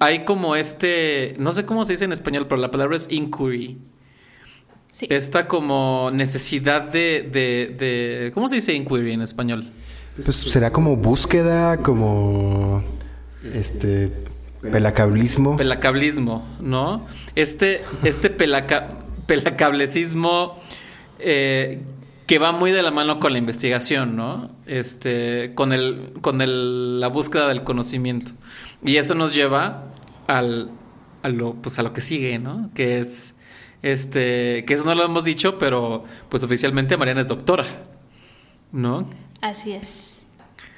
[0.00, 3.78] hay como este, no sé cómo se dice en español, pero la palabra es inquiry.
[4.90, 5.06] Sí.
[5.10, 9.66] Esta como necesidad de, de, de, ¿cómo se dice inquiry en español?
[10.22, 12.82] Pues será como búsqueda, como
[13.54, 14.12] este
[14.62, 15.56] pelacablismo.
[15.56, 17.06] Pelacablismo, ¿no?
[17.34, 18.88] Este, este pelaca,
[19.26, 20.56] pelacablecismo
[21.18, 21.80] eh,
[22.26, 24.50] que va muy de la mano con la investigación, ¿no?
[24.66, 28.32] Este, con el, con el, la búsqueda del conocimiento.
[28.84, 29.84] Y eso nos lleva
[30.26, 30.70] al,
[31.22, 32.70] a lo, pues a lo que sigue, ¿no?
[32.74, 33.34] Que es,
[33.82, 37.66] este, que eso no lo hemos dicho, pero pues oficialmente Mariana es doctora,
[38.72, 39.08] ¿no?
[39.42, 40.22] Así es.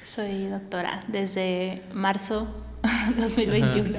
[0.05, 2.47] Soy doctora desde marzo
[3.17, 3.97] 2021.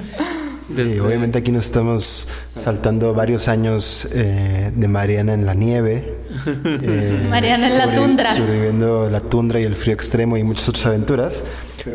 [1.03, 6.17] obviamente aquí nos estamos saltando varios años eh, de Mariana en la nieve.
[6.65, 8.31] Eh, Mariana en la tundra.
[8.31, 11.43] Sobreviviendo la tundra y el frío extremo y muchas otras aventuras.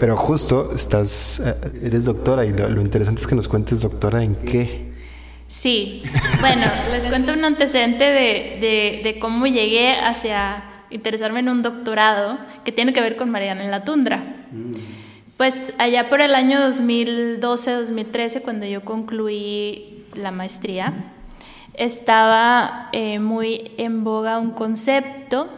[0.00, 4.34] Pero justo estás, eh, eres doctora y lo, interesante es que nos cuentes, doctora, en
[4.34, 4.92] qué.
[5.46, 6.02] Sí,
[6.40, 12.72] bueno, les cuento un antecedente de, de cómo llegué hacia interesarme en un doctorado que
[12.72, 14.46] tiene que ver con Mariana en la tundra.
[14.52, 14.72] Mm.
[15.36, 20.92] Pues allá por el año 2012-2013, cuando yo concluí la maestría,
[21.74, 25.48] estaba eh, muy en boga un concepto,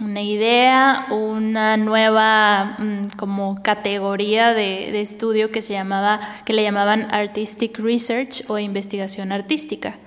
[0.00, 7.12] una idea, una nueva mm, como categoría de, estudio que se llamaba, que le llamaban
[7.12, 9.98] artistic research o investigación artística.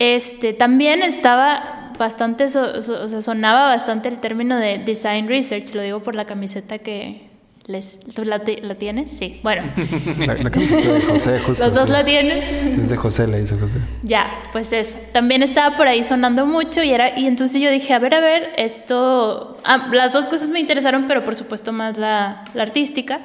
[0.00, 6.02] Este, también estaba bastante, o sea, sonaba bastante el término de design research, lo digo
[6.02, 7.27] por la camiseta que,
[7.68, 9.10] les, ¿Tú la, tienes?
[9.10, 9.40] Sí.
[9.42, 9.62] Bueno.
[10.26, 11.64] La, camiseta de José, justo.
[11.66, 12.38] ¿Los dos la tienen?
[12.80, 13.76] Es de José, le dice José.
[14.02, 14.96] Ya, pues eso.
[15.12, 18.20] También estaba por ahí sonando mucho y era y entonces yo dije, a ver, a
[18.20, 19.58] ver, esto...
[19.64, 23.20] Ah, las dos cosas me interesaron, pero por supuesto más la, artística.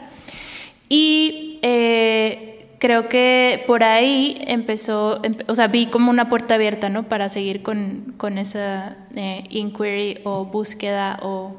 [0.89, 7.03] Y eh, creo que por ahí empezó, o sea, vi como una puerta abierta, ¿no?
[7.03, 11.55] Para seguir con, con esa eh, inquiry o búsqueda o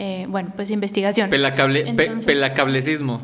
[0.00, 1.28] eh, bueno, pues investigación.
[1.28, 1.92] Pelacable,
[2.24, 3.20] pelacablecismo.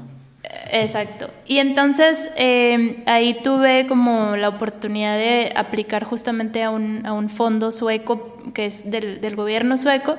[0.72, 1.30] Exacto.
[1.46, 7.28] Y entonces em, ahí tuve como la oportunidad de aplicar justamente a un, a un
[7.28, 10.16] fondo sueco que es del, del, gobierno sueco,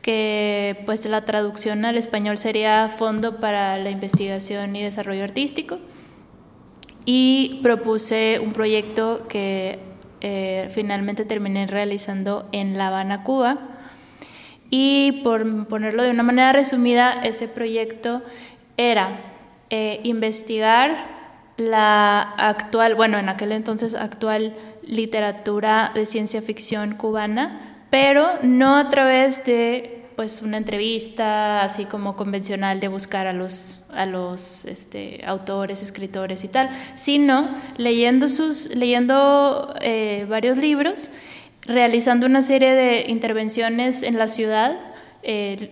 [0.00, 5.80] que pues la traducción al español sería Fondo para la Investigación y Desarrollo Artístico.
[7.04, 9.78] Y propuse un proyecto que
[10.22, 13.70] eh, finalmente terminé realizando en La Habana, Cuba
[14.70, 18.22] y por ponerlo de una manera resumida, ese proyecto
[18.76, 19.20] era
[19.68, 21.18] eh, investigar
[21.56, 28.88] la actual, bueno, en aquel entonces actual literatura de ciencia ficción cubana, pero no a
[28.88, 35.22] través de pues una entrevista así como convencional de buscar a los, a los este,
[35.24, 41.08] autores, escritores y tal, sino leyendo, sus, leyendo eh, varios libros
[41.66, 44.76] realizando una serie de intervenciones en la ciudad,
[45.22, 45.70] eh,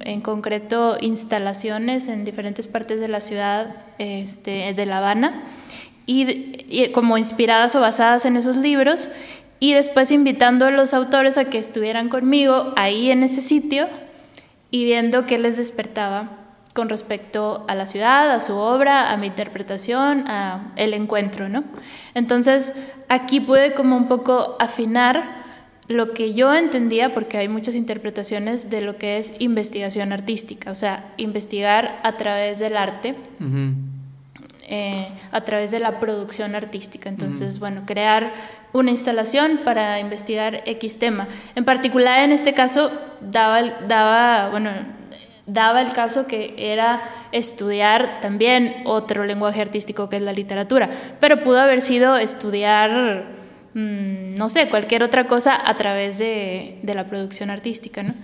[0.00, 5.42] en concreto instalaciones en diferentes partes de la ciudad este, de La Habana,
[6.08, 9.08] y, como inspiradas o basadas en esos libros,
[9.58, 13.88] y después invitando a los autores a que estuvieran conmigo ahí en ese sitio
[14.70, 16.45] y viendo qué les despertaba
[16.76, 21.64] con respecto a la ciudad, a su obra, a mi interpretación, a el encuentro, ¿no?
[22.14, 22.74] Entonces,
[23.08, 25.44] aquí pude como un poco afinar
[25.88, 30.74] lo que yo entendía, porque hay muchas interpretaciones de lo que es investigación artística, o
[30.74, 33.16] sea, investigar a través del arte.
[34.68, 37.08] eh, a través de la producción artística.
[37.08, 38.32] Entonces, bueno, crear
[38.72, 41.28] una instalación para investigar X tema.
[41.54, 44.72] En particular, en este caso, daba, daba, bueno,
[45.46, 51.40] daba el caso que era estudiar también otro lenguaje artístico que es la literatura, pero
[51.40, 53.26] pudo haber sido estudiar,
[53.74, 58.14] mm, no sé, cualquier otra cosa a través de, de la producción artística, ¿no?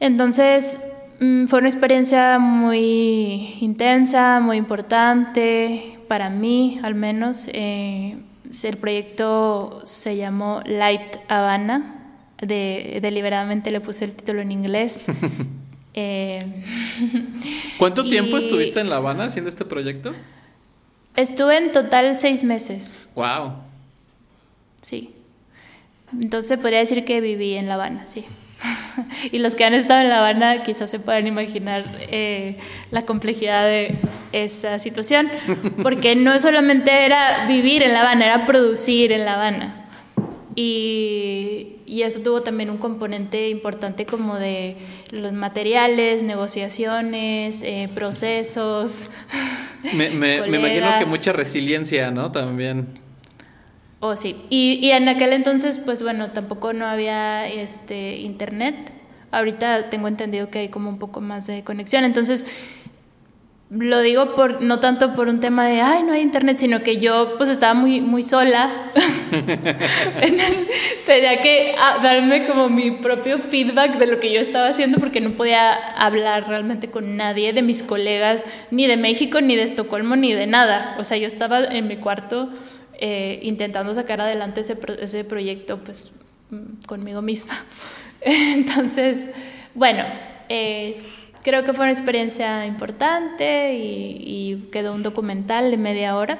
[0.00, 0.80] Entonces,
[1.20, 7.48] mm, fue una experiencia muy intensa, muy importante, para mí al menos.
[7.52, 8.16] Eh,
[8.62, 11.94] el proyecto se llamó Light Habana,
[12.40, 15.06] de, deliberadamente le puse el título en inglés.
[16.00, 16.38] Eh,
[17.76, 20.14] ¿Cuánto tiempo estuviste en La Habana haciendo este proyecto?
[21.16, 23.00] Estuve en total seis meses.
[23.16, 23.54] Wow.
[24.80, 25.12] Sí.
[26.12, 28.24] Entonces podría decir que viví en La Habana, sí.
[29.32, 32.58] y los que han estado en La Habana quizás se puedan imaginar eh,
[32.92, 33.96] la complejidad de
[34.30, 35.28] esa situación,
[35.82, 39.88] porque no solamente era vivir en La Habana, era producir en La Habana.
[40.54, 44.76] Y, y eso tuvo también un componente importante como de
[45.10, 49.08] los materiales, negociaciones, eh, procesos.
[49.94, 52.32] Me, me, me, imagino que mucha resiliencia, ¿no?
[52.32, 52.98] También.
[54.00, 54.34] Oh, sí.
[54.50, 58.74] Y, y, en aquel entonces, pues bueno, tampoco no había este internet.
[59.30, 62.02] Ahorita tengo entendido que hay como un poco más de conexión.
[62.04, 62.44] Entonces,
[63.70, 66.96] lo digo por no tanto por un tema de ay no hay internet sino que
[66.96, 68.92] yo pues estaba muy muy sola.
[71.06, 75.20] Tenía que ah, darme como mi propio feedback de lo que yo estaba haciendo porque
[75.20, 80.16] no podía hablar realmente con nadie de mis colegas ni de México ni de Estocolmo
[80.16, 80.96] ni de nada.
[80.98, 82.48] O sea yo estaba en mi cuarto
[82.94, 86.12] eh, intentando sacar adelante ese, ese proyecto pues
[86.50, 87.52] mm, conmigo misma.
[88.22, 89.26] Entonces
[89.74, 90.04] bueno
[90.48, 90.96] eh,
[91.48, 96.38] creo que fue una experiencia importante y, quedó un documental de media hora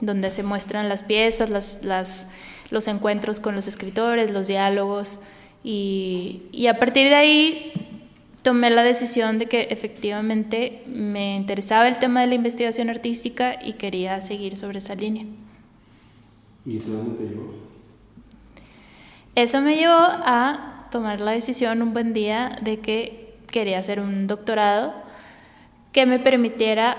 [0.00, 2.28] donde se muestran las piezas, las, las,
[2.70, 5.18] los encuentros con los escritores, los diálogos
[5.64, 7.72] y, y a partir de ahí
[8.42, 13.72] tomé la decisión de que efectivamente me interesaba el tema de la investigación artística y
[13.72, 15.24] quería seguir sobre esa línea.
[16.64, 17.54] ¿Y eso dónde te llevó?
[19.34, 24.26] Eso me llevó a tomar la decisión un buen día de que quería hacer un
[24.26, 24.94] doctorado
[25.92, 26.96] que me permitiera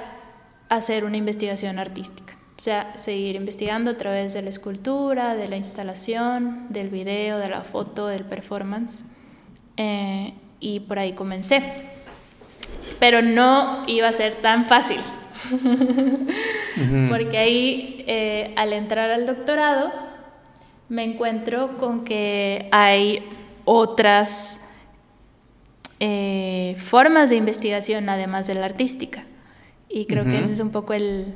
[0.69, 2.35] hacer una investigación artística.
[2.57, 7.47] O sea, seguir investigando a través de la escultura, de la instalación, del video, de
[7.47, 9.05] la foto, del performance.
[9.77, 11.63] Eh, y por ahí comencé.
[12.99, 14.99] Pero no iba a ser tan fácil.
[17.09, 19.91] Porque ahí, eh, al entrar al doctorado,
[20.89, 23.23] me encuentro con que hay
[23.63, 24.68] otras
[25.99, 29.25] eh, formas de investigación además de la artística.
[29.89, 31.33] Y creo que ese es un poco el,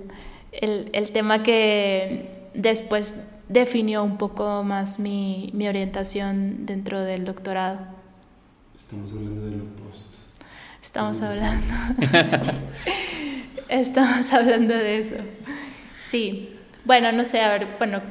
[0.51, 3.15] el, tema que después
[3.49, 7.79] definió un poco más mi, mi, orientación dentro del doctorado.
[8.75, 10.17] Estamos hablando del opuesto.
[10.81, 11.73] Estamos hablando.
[13.69, 15.15] Estamos hablando de eso.
[15.99, 16.55] Sí.
[16.85, 18.01] Bueno, no sé, a ver, bueno,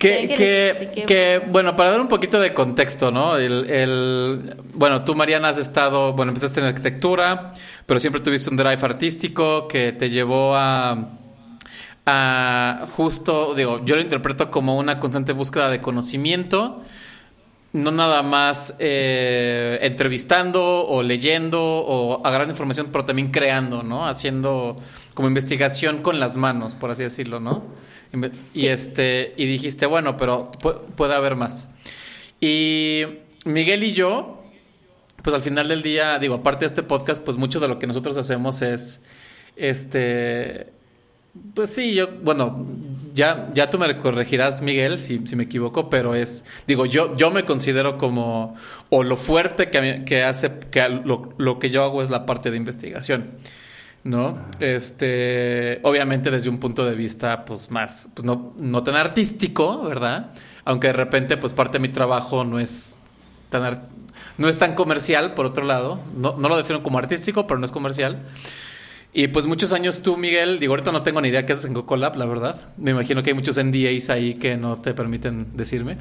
[0.00, 3.36] que, que, bueno, para dar un poquito de contexto, ¿no?
[3.36, 7.52] El, bueno, tú, Mariana, has estado, bueno, empezaste en arquitectura,
[7.84, 11.10] pero siempre tuviste un drive artístico que te llevó a,
[12.06, 16.82] a justo, digo, yo lo interpreto como una constante búsqueda de conocimiento,
[17.72, 24.08] no nada más eh, entrevistando o leyendo o agarrando información, pero también creando, ¿no?
[24.08, 24.76] Haciendo
[25.12, 27.64] como investigación con las manos, por así decirlo, ¿no?
[28.54, 30.50] Y, este, y dijiste, bueno, pero
[30.96, 31.70] puede haber más.
[32.40, 33.04] Y
[33.44, 34.42] Miguel y yo,
[35.22, 37.86] pues al final del día, digo, aparte de este podcast, pues mucho de lo que
[37.86, 39.00] nosotros hacemos es,
[39.56, 40.68] este,
[41.54, 42.66] pues sí, yo, bueno,
[43.14, 47.30] ya, ya tú me corregirás, Miguel, si, si me equivoco, pero es, digo, yo, yo
[47.30, 48.56] me considero como,
[48.88, 52.50] o lo fuerte que, que hace, que lo, lo que yo hago es la parte
[52.50, 53.30] de investigación.
[54.04, 54.38] ¿No?
[54.60, 60.32] Este, obviamente desde un punto de vista, pues más, pues no, no tan artístico, ¿verdad?
[60.64, 62.98] Aunque de repente, pues parte de mi trabajo no es
[63.50, 63.88] tan,
[64.38, 66.00] no es tan comercial, por otro lado.
[66.16, 68.22] No, no lo defino como artístico, pero no es comercial.
[69.12, 71.74] Y pues muchos años tú, Miguel, digo, ahorita no tengo ni idea qué haces en
[71.74, 72.72] Cocolab, la verdad.
[72.76, 75.96] Me imagino que hay muchos NDAs ahí que no te permiten decirme.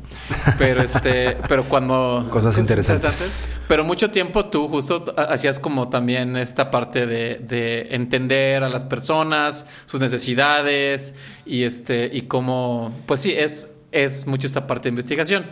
[0.60, 2.28] Pero este, pero cuando...
[2.30, 3.50] Cosas interesantes.
[3.68, 8.84] Pero mucho tiempo tú justo hacías como también esta parte de, de, entender a las
[8.84, 11.16] personas, sus necesidades
[11.48, 15.48] y este, y cómo, pues sí, es, es mucho esta parte de investigación.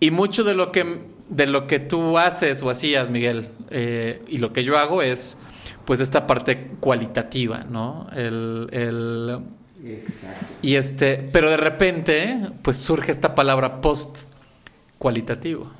[0.00, 4.38] Y mucho de lo que, de lo que tú haces o hacías, Miguel, eh, y
[4.38, 5.36] lo que yo hago es
[5.88, 8.08] pues esta parte cualitativa, ¿no?
[8.14, 9.38] El, el-
[10.60, 14.24] y este, pero de repente, pues surge esta palabra post
[14.98, 15.70] cualitativo.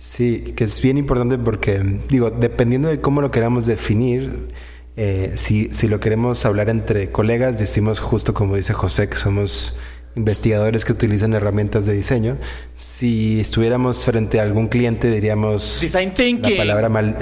[0.00, 4.48] Sí, que es bien importante porque, digo, dependiendo de cómo lo queramos definir,
[4.96, 9.76] eh, si, si lo queremos hablar entre colegas, decimos justo como dice José, que somos
[10.16, 12.36] investigadores que utilizan herramientas de diseño.
[12.76, 16.50] Si estuviéramos frente a algún cliente, diríamos Design thinking.
[16.50, 17.16] la palabra mal,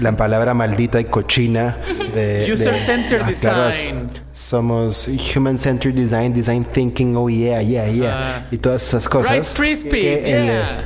[0.00, 1.76] la palabra maldita y cochina
[2.14, 4.10] de User-centered Ah, claro, es- design.
[4.32, 8.46] somos human centered design, design thinking, oh yeah, yeah, yeah, Ah.
[8.50, 9.32] y todas esas cosas.
[9.32, 10.84] Rice Krispies, el- yeah.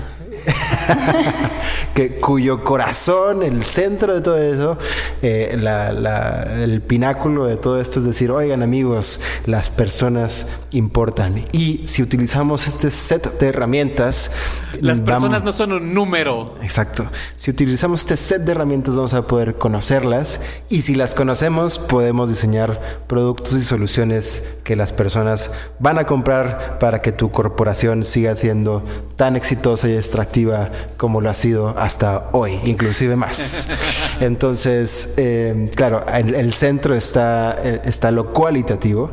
[1.95, 4.79] que cuyo corazón, el centro de todo eso,
[5.23, 11.45] eh, la- la- el pináculo de todo esto es decir, oigan amigos, las personas importan.
[11.53, 14.33] Y si utilizamos este set de herramientas,
[14.81, 16.55] Las vamos- personas no son un número.
[16.63, 17.07] Exacto.
[17.37, 22.29] Si utilizamos este set de herramientas vamos a poder conocerlas y si las conocemos podemos
[22.29, 28.37] diseñar productos y soluciones que las personas van a comprar para que tu corporación siga
[28.37, 28.85] siendo
[29.17, 30.38] tan exitosa y extractiva
[30.97, 33.69] como lo ha sido hasta hoy, inclusive más.
[34.21, 39.11] Entonces, eh, claro, el, el centro está, eh, está lo cualitativo.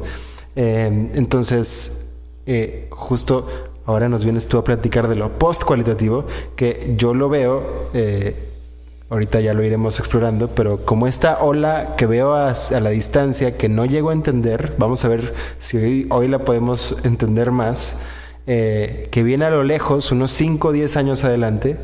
[0.55, 2.13] Eh, entonces,
[2.45, 3.47] eh, justo
[3.85, 7.89] ahora nos vienes tú a platicar de lo post cualitativo, que yo lo veo,
[9.09, 13.57] ahorita ya lo iremos explorando, pero como esta ola que veo a, a la distancia
[13.57, 17.99] que no llego a entender, vamos a ver si hoy, hoy la podemos entender más,
[18.47, 21.77] eh, que viene a lo lejos, unos 5 o 10 años adelante,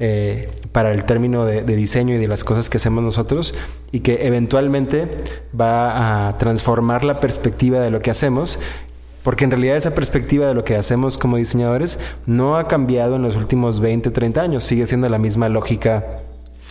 [0.00, 3.54] eh, para el término de, de diseño y de las cosas que hacemos nosotros
[3.90, 5.08] y que eventualmente
[5.58, 8.58] va a transformar la perspectiva de lo que hacemos
[9.24, 13.22] porque en realidad esa perspectiva de lo que hacemos como diseñadores no ha cambiado en
[13.22, 14.64] los últimos 20, 30 años.
[14.64, 16.20] Sigue siendo la misma lógica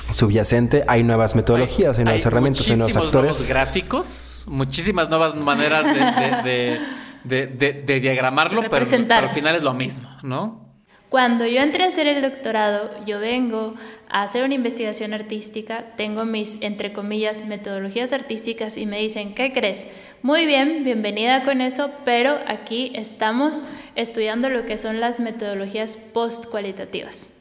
[0.10, 0.84] subyacente.
[0.88, 3.50] Hay nuevas metodologías, hay, nuevas herramientas, hay nuevos actores.
[3.50, 6.80] gráficos, muchísimas nuevas maneras de, de- de-
[7.28, 10.66] de- de- de diagramarlo, pero, pero al final es lo mismo, ¿no?
[11.10, 13.76] Cuando yo entré a hacer el doctorado, yo vengo
[14.10, 19.54] a hacer una investigación artística, tengo mis, entre comillas, metodologías artísticas y me dicen, ¿qué
[19.54, 19.88] crees?
[20.22, 23.64] Muy bien, bienvenida con eso, pero aquí estamos
[23.96, 27.32] estudiando lo que son las metodologías post-cualitativas.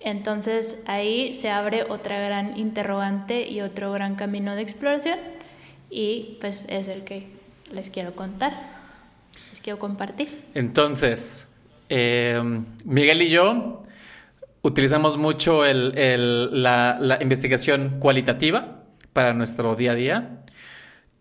[0.00, 5.18] Entonces ahí se abre otra gran interrogante y otro gran camino de exploración
[5.90, 7.26] y pues es el que
[7.70, 8.54] les quiero contar,
[9.62, 10.44] quiero compartir.
[10.54, 11.48] Entonces,
[11.88, 12.42] eh,
[12.84, 13.82] Miguel y yo
[14.62, 18.80] utilizamos mucho la investigación cualitativa
[19.12, 20.36] para nuestro día a día.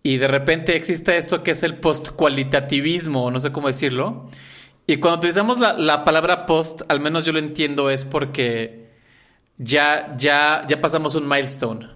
[0.01, 4.29] Y de repente existe esto que es el post-cualitativismo, no sé cómo decirlo.
[4.87, 8.89] Y cuando utilizamos la, la palabra post, al menos yo lo entiendo, es porque
[9.57, 11.89] ya, ya, ya pasamos un milestone,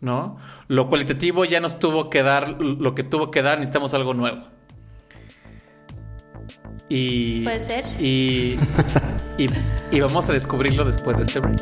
[0.00, 0.38] ¿no?
[0.68, 4.48] Lo cualitativo ya nos tuvo que dar lo que tuvo que dar, necesitamos algo nuevo.
[6.92, 7.84] Y, Puede ser.
[8.00, 8.56] Y,
[9.38, 9.48] y,
[9.92, 11.60] y vamos a descubrirlo después de este break.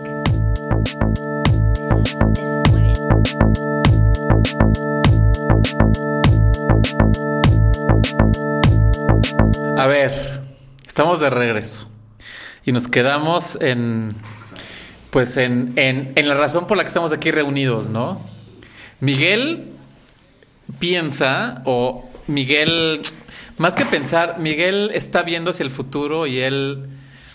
[9.76, 10.11] A ver,
[10.87, 11.91] estamos de regreso
[12.64, 14.14] y nos quedamos en,
[15.11, 18.20] pues en, en, en la razón por la que estamos aquí reunidos, ¿no?
[19.01, 19.72] Miguel
[20.79, 23.03] piensa, o Miguel,
[23.59, 26.88] más que pensar, Miguel está viendo hacia el futuro y él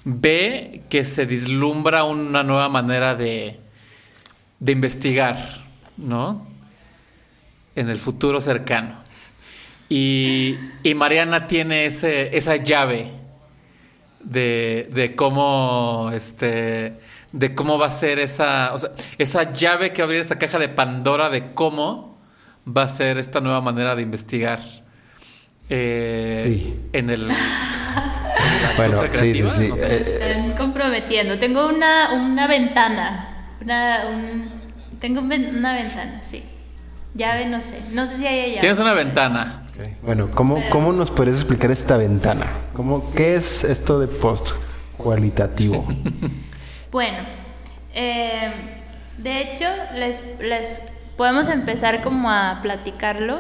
[0.06, 3.60] ve que se vislumbra una nueva manera de,
[4.60, 5.38] de investigar,
[5.98, 6.48] ¿no?
[7.76, 9.04] En el futuro cercano.
[9.90, 13.12] Y, y Mariana tiene ese, esa llave
[14.22, 17.00] de, de cómo este
[17.34, 18.74] de cómo va a ser esa,
[19.18, 22.22] esa llave que abrir esa caja de Pandora de cómo
[22.66, 24.62] va a ser esta nueva manera de investigar
[25.70, 26.80] eh, Sí.
[26.94, 27.32] en el
[28.78, 29.68] Bueno, sí, sí, sí.
[29.70, 29.88] no sé.
[29.96, 31.38] Eh, Están comprometiendo.
[31.38, 33.30] Tengo una, una ventana.
[33.62, 34.50] Una, un-
[35.00, 36.44] tengo una ventana, sí.
[37.14, 37.80] Llave, no sé.
[37.92, 38.60] No sé si hay llave.
[38.62, 39.60] Tienes una ventana.
[40.02, 42.48] Bueno, ¿cómo, ¿cómo nos podrías explicar esta ventana?
[42.74, 44.52] ¿Cómo, ¿Qué es esto de post
[44.98, 45.88] cualitativo?
[46.92, 47.18] Bueno,
[47.96, 48.52] eh,
[49.18, 50.84] de hecho, les, les
[51.18, 53.40] podemos empezar como a platicarlo.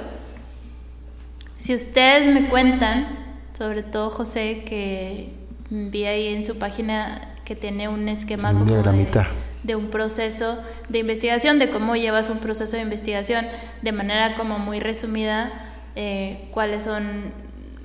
[1.64, 3.08] Si ustedes me cuentan,
[3.58, 5.32] sobre todo José, que
[5.70, 9.30] vi ahí en su página que tiene un esquema Un como de, diagramita.
[9.64, 13.46] de un proceso de investigación, de cómo llevas un proceso de investigación
[13.82, 15.54] de manera como muy resumida,
[15.96, 17.32] eh, cuáles son,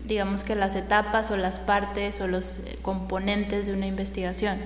[0.06, 4.58] digamos que las etapas o las partes o los eh, componentes de una investigación.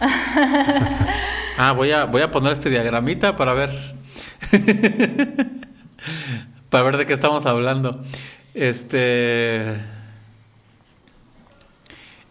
[1.58, 3.70] Ah, voy a, voy a poner este diagramita para ver.
[6.70, 8.00] Para ver de qué estamos hablando.
[8.54, 9.74] Este.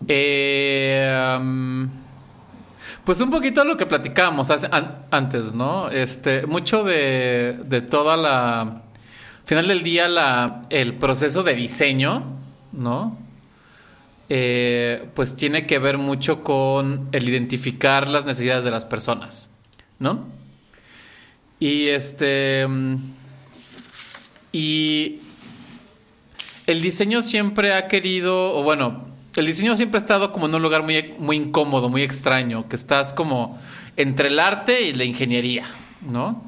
[0.08, 1.90] Eh, um,
[3.04, 4.50] pues un poquito lo que platicábamos
[5.12, 5.90] antes, ¿no?
[5.90, 8.62] Este, mucho de, de toda la.
[8.62, 12.24] Al final del día, la, el proceso de diseño,
[12.74, 13.18] ¿no?
[14.28, 19.50] Eh, pues tiene que ver mucho con el identificar las necesidades de las personas,
[20.00, 20.26] ¿no?
[21.60, 22.68] Y este.
[22.68, 22.96] mm,
[24.56, 25.20] Y
[26.66, 29.04] el diseño siempre ha querido, o bueno,
[29.36, 32.78] el diseño siempre ha estado como en un lugar muy, muy incómodo, muy extraño, que
[32.78, 33.60] estás como
[33.98, 35.66] entre el arte y la ingeniería,
[36.10, 36.42] ¿no?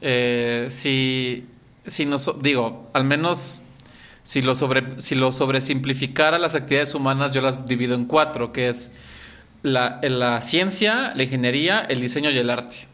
[0.00, 1.46] Eh, si,
[1.86, 3.62] si nos, digo, al menos
[4.24, 8.68] si lo, sobre, si lo sobresimplificara las actividades humanas, yo las divido en cuatro, que
[8.68, 8.90] es
[9.62, 12.88] la, la ciencia, la ingeniería, el diseño y el arte.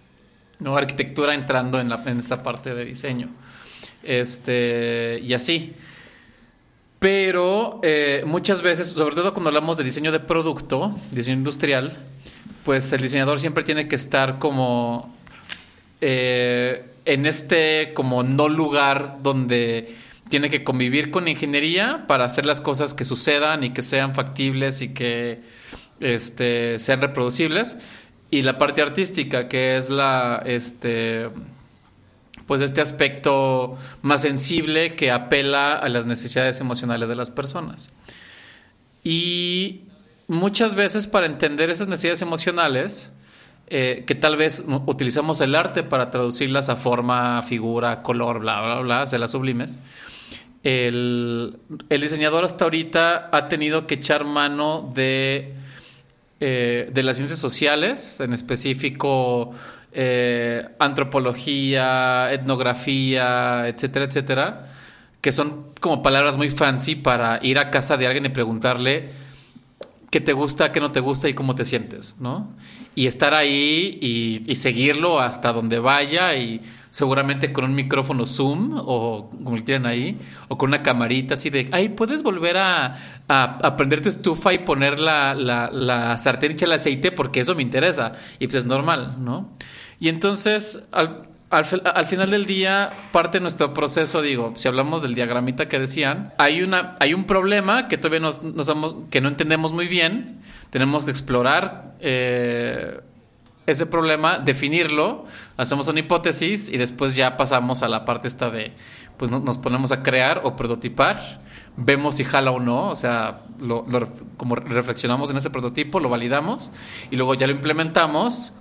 [0.60, 0.76] ¿no?
[0.76, 3.30] Arquitectura entrando en, la, en esta parte de diseño.
[4.02, 5.74] Este, y así.
[6.98, 11.96] Pero eh, muchas veces, sobre todo cuando hablamos de diseño de producto, diseño industrial,
[12.64, 15.14] pues el diseñador siempre tiene que estar como
[16.00, 19.94] eh, en este como no lugar donde
[20.28, 24.82] tiene que convivir con ingeniería para hacer las cosas que sucedan y que sean factibles
[24.82, 25.40] y que
[26.00, 27.78] este, sean reproducibles.
[28.30, 31.30] Y la parte artística, que es la, este,
[32.48, 37.92] pues este aspecto más sensible que apela a las necesidades emocionales de las personas.
[39.04, 39.82] Y
[40.28, 43.12] muchas veces para entender esas necesidades emocionales,
[43.66, 48.80] eh, que tal vez utilizamos el arte para traducirlas a forma, figura, color, bla, bla,
[48.80, 49.78] bla, se las sublimes.
[50.62, 51.58] El,
[51.90, 55.52] diseñador hasta ahorita ha tenido que echar mano de,
[56.40, 59.52] eh, de las ciencias sociales, en específico
[59.92, 64.68] eh, antropología, etnografía, etcétera, etcétera,
[65.20, 69.10] que son como palabras muy fancy para ir a casa de alguien y preguntarle
[70.10, 72.48] qué te gusta, qué no te gusta y cómo te sientes, ¿no?
[72.94, 76.60] Y estar ahí y, y seguirlo hasta donde vaya y
[76.90, 80.18] seguramente con un micrófono Zoom o como le tienen ahí,
[80.48, 82.96] o con una camarita así de, ay, puedes volver a,
[83.28, 87.40] a, a prender tu estufa y poner la, la, la sartén y echarle aceite porque
[87.40, 88.12] eso me interesa.
[88.38, 89.50] Y pues es normal, ¿no?
[90.00, 91.64] Y entonces, al, al,
[91.94, 96.32] al, final del día, parte de nuestro proceso, digo, si hablamos del diagramita que decían,
[96.38, 101.04] hay, una, hay un problema que todavía nos, nos que no entendemos muy bien, tenemos
[101.04, 103.00] que explorar eh,
[103.70, 108.72] ese problema, definirlo, hacemos una hipótesis y después ya pasamos a la parte esta de,
[109.16, 111.42] pues no, nos ponemos a crear o prototipar,
[111.76, 116.08] vemos si jala o no, o sea, lo, lo, como reflexionamos en ese prototipo, lo
[116.08, 116.70] validamos
[117.10, 118.54] y luego ya lo implementamos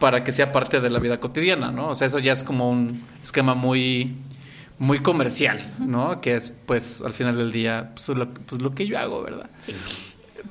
[0.00, 1.90] para que sea parte de la vida cotidiana, ¿no?
[1.90, 4.16] O sea, eso ya es como un esquema muy,
[4.78, 6.20] muy comercial, ¿no?
[6.20, 9.48] Que es, pues, al final del día, pues lo, pues, lo que yo hago, ¿verdad?
[9.64, 9.74] Sí.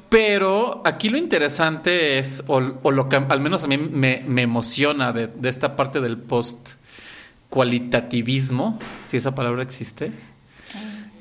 [0.09, 4.41] Pero aquí lo interesante es, o, o lo que al menos a mí me, me
[4.41, 6.73] emociona de, de, esta parte del post
[7.49, 10.11] cualitativismo, si esa palabra existe,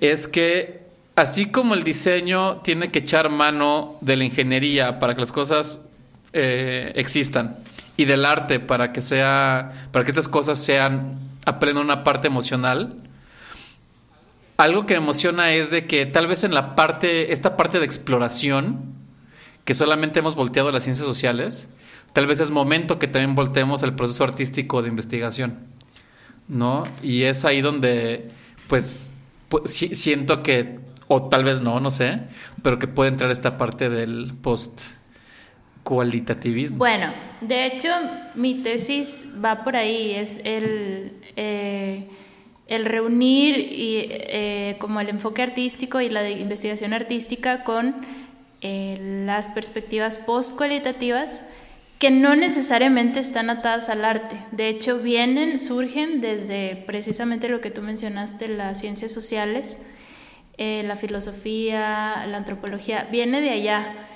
[0.00, 0.82] es que
[1.16, 5.84] así como el diseño tiene que echar mano de la ingeniería para que las cosas
[6.32, 7.56] eh, existan,
[7.96, 12.94] y del arte para que sea para que estas cosas sean apelen una parte emocional
[14.58, 17.84] algo que me emociona es de que tal vez en la parte esta parte de
[17.86, 18.94] exploración
[19.64, 21.68] que solamente hemos volteado las ciencias sociales
[22.12, 25.58] tal vez es momento que también volteemos el proceso artístico de investigación
[26.48, 28.30] no y es ahí donde
[28.66, 29.12] pues,
[29.48, 32.22] pues siento que o tal vez no no sé
[32.62, 34.98] pero que puede entrar esta parte del post
[35.88, 36.76] cualitativismo.
[36.76, 37.88] Bueno, de hecho,
[38.34, 42.10] mi tesis va por ahí, es el, eh,
[42.68, 47.96] el reunir y, eh, como el enfoque artístico y la investigación artística con
[48.60, 51.44] eh, las perspectivas post-cualitativas
[51.98, 54.36] que no necesariamente están atadas al arte.
[54.52, 59.80] De hecho, vienen, surgen desde precisamente lo que tú mencionaste, las ciencias sociales,
[60.58, 64.07] la filosofía, la antropología, viene de allá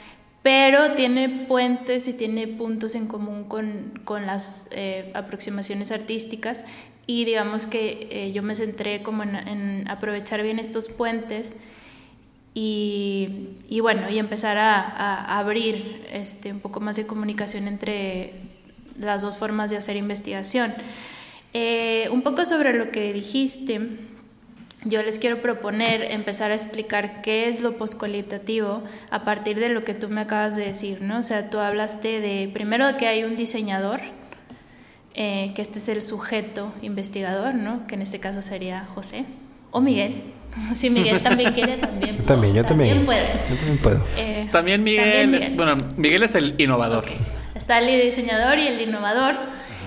[0.43, 6.64] pero tiene puentes y tiene puntos en común con, con las eh, aproximaciones artísticas
[7.07, 11.57] y digamos que eh, yo me centré como en, aprovechar bien estos puentes
[12.55, 18.34] y, y bueno, y empezar a, a, abrir este, un poco más de comunicación entre
[18.99, 20.74] las dos formas de hacer investigación.
[21.55, 23.80] Eh, un poco sobre lo que dijiste,
[24.85, 29.85] yo les quiero proponer empezar a explicar qué es lo postcualitativo a partir de lo
[29.85, 31.18] que tú me acabas de decir, ¿no?
[31.18, 34.01] O sea, tú hablaste de, primero, de que hay un diseñador
[35.14, 37.87] eh, que este es el sujeto investigador, ¿no?
[37.87, 39.24] Que en este caso sería José
[39.70, 40.22] o Miguel.
[40.74, 42.18] Si Miguel también quiere, también.
[42.18, 43.07] Yo también, yo también.
[43.07, 43.33] puede.
[43.49, 44.05] Yo también puedo.
[44.18, 47.05] Eh, También Miguel, también es, bueno, Miguel es el innovador.
[47.55, 49.35] Está el diseñador y el innovador.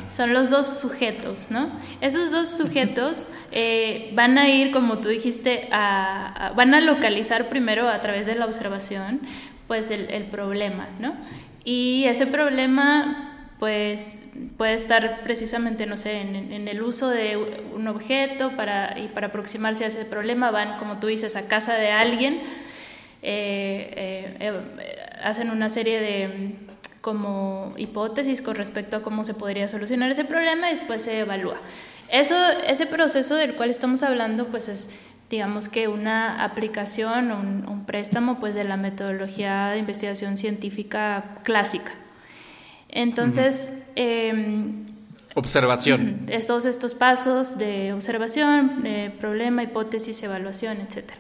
[0.10, 1.72] Son los dos sujetos, ¿no?
[2.01, 7.89] Esos dos sujetos eh, van a ir, como tú dijiste, a, van a localizar primero
[7.89, 9.22] a través de la observación,
[9.68, 11.16] pues el, problema, ¿no?
[11.64, 14.24] Y ese problema, pues
[14.58, 19.86] puede estar precisamente, no sé, en, el uso de un objeto para, y para aproximarse
[19.86, 22.41] a ese problema van, como tú dices, a casa de alguien
[23.28, 26.56] eh, eh, hacen una serie de
[27.06, 31.58] como hipótesis con respecto a cómo se podría solucionar ese problema y después se evalúa.
[32.12, 32.36] Eso,
[32.66, 34.89] ese proceso del cual estamos hablando, pues es
[35.30, 41.41] digamos que una aplicación o un, un préstamo pues de la metodología de investigación científica
[41.43, 41.93] clásica.
[42.89, 44.88] Entonces, em,
[45.36, 46.26] Observación.
[46.48, 48.84] Todos estos pasos de observación,
[49.20, 51.12] problema, hipótesis, evaluación, etc.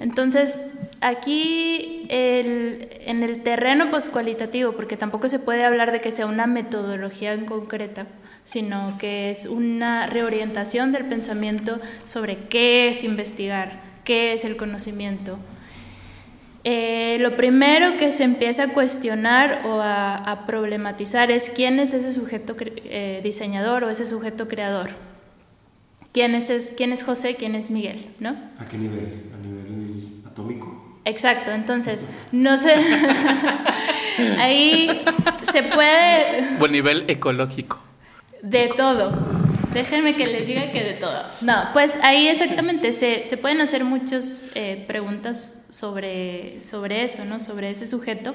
[0.00, 6.26] Entonces, aquí el- en el terreno poscualitativo, porque tampoco se puede hablar de que sea
[6.26, 8.06] una metodología en concreta,
[8.44, 15.38] sino que es una reorientación del pensamiento sobre qué es investigar, qué es el conocimiento.
[16.70, 21.94] Eh, lo primero que se empieza a cuestionar o a, a problematizar es quién es
[21.94, 24.90] ese sujeto cre- eh, diseñador o ese sujeto creador.
[26.12, 27.36] ¿Quién es, es- ¿Quién es José?
[27.36, 28.10] ¿Quién es Miguel?
[28.20, 28.36] ¿No?
[28.58, 29.30] ¿A qué nivel?
[29.34, 30.98] ¿A nivel atómico?
[31.06, 32.74] Exacto, entonces, no sé.
[34.38, 35.02] Ahí
[35.50, 37.78] se puede Buen nivel ecológico.
[38.42, 39.12] de todo.
[39.72, 41.22] Déjenme que les diga que de todo.
[41.42, 47.38] No, pues ahí exactamente se, se pueden hacer muchas eh, preguntas sobre, sobre eso, ¿no?
[47.38, 48.34] Sobre ese sujeto.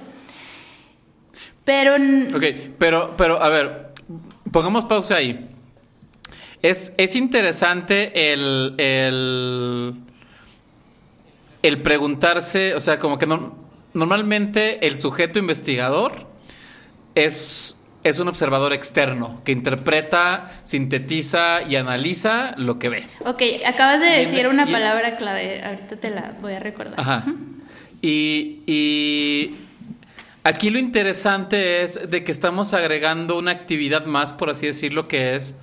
[1.64, 1.96] Pero
[2.36, 2.44] Ok,
[2.78, 3.88] pero, pero a ver,
[4.52, 5.50] pongamos pausa ahí.
[6.62, 9.94] Es, es interesante el, el,
[11.62, 13.56] el preguntarse, o sea, como que no-
[13.94, 16.28] normalmente el sujeto investigador
[17.16, 23.04] es, es un observador externo que interpreta, sintetiza y analiza lo que ve.
[23.26, 26.96] Ok, acabas de decir una palabra clave, ahorita te la voy a recordar.
[26.98, 27.24] Ajá.
[28.02, 29.56] Y, y
[30.44, 35.36] aquí lo interesante es de que estamos agregando una actividad más, por así decirlo, que
[35.36, 35.56] es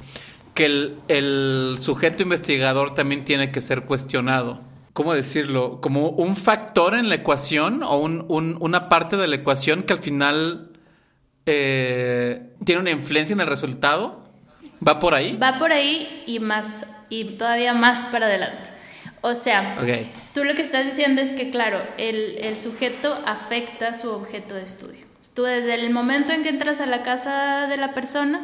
[0.54, 4.62] que el, el sujeto investigador también tiene que ser cuestionado.
[4.92, 5.80] ¿Cómo decirlo?
[5.80, 9.92] Como un factor en la ecuación o un- un- una parte de la ecuación que
[9.92, 10.69] al final
[11.52, 14.22] eh, tiene una influencia en el resultado.
[14.86, 15.36] ¿Va por ahí?
[15.36, 18.70] Va por ahí y más, y todavía más para adelante.
[19.20, 19.76] O sea,
[20.32, 24.62] tú lo que estás diciendo es que, claro, el, el sujeto afecta su objeto de
[24.62, 25.04] estudio.
[25.34, 28.40] Tú desde el momento en que entras a la casa de la persona,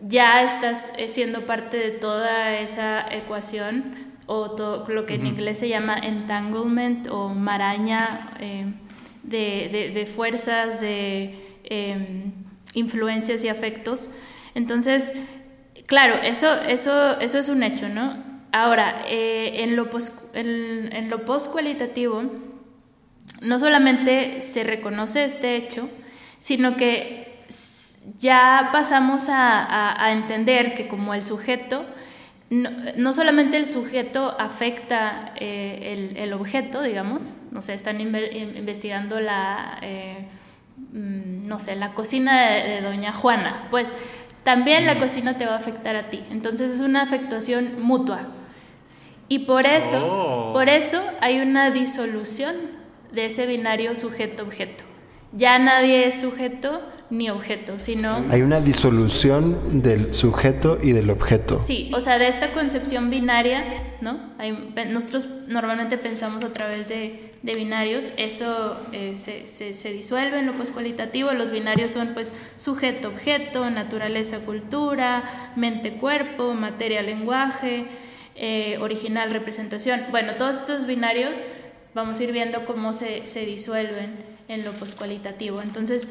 [0.00, 3.94] ya estás eh, siendo parte de toda esa ecuación
[4.26, 4.56] o
[4.88, 8.66] lo que en inglés se llama entanglement o maraña eh,
[9.22, 12.32] de, de- de fuerzas, de em,
[12.74, 14.10] influencias y afectos.
[14.54, 15.12] Entonces,
[15.86, 18.22] claro, eso, eso, eso es un hecho, ¿no?
[18.52, 22.24] Ahora, eh, en lo pos- en, lo post-cualitativo,
[23.42, 25.88] no solamente se reconoce este hecho,
[26.38, 27.44] sino que
[28.18, 31.84] ya pasamos a, a- entender que como el sujeto,
[32.50, 38.32] no, no solamente el sujeto afecta eh, el, el objeto, digamos, no sé, están inve-
[38.34, 40.26] in- investigando la, eh,
[40.92, 43.92] no sé, la cocina de, de doña Juana, pues
[44.42, 46.22] también la cocina te va a afectar a ti.
[46.30, 48.28] Entonces es una afectación mutua.
[49.28, 50.52] Y por eso, Oh.
[50.52, 52.56] por eso hay una disolución
[53.12, 54.84] de ese binario sujeto-objeto.
[55.32, 56.80] Ya nadie es sujeto
[57.10, 58.24] ni objeto, sino...
[58.30, 61.60] Hay una disolución del sujeto y del objeto.
[61.60, 63.64] Sí, o sea, de esta concepción binaria,
[64.00, 64.18] ¿no?
[64.38, 70.38] Hay- nosotros normalmente pensamos a través de, de binarios, eso eh, se, se- se disuelve
[70.38, 77.86] en lo poscualitativo, los binarios son pues sujeto-objeto, naturaleza-cultura, mente-cuerpo, materia-lenguaje,
[78.36, 80.02] eh, original-representación.
[80.10, 81.44] Bueno, todos estos binarios
[81.94, 84.16] vamos a ir viendo cómo se, se disuelven
[84.48, 85.62] en lo poscualitativo.
[85.62, 86.08] Entonces,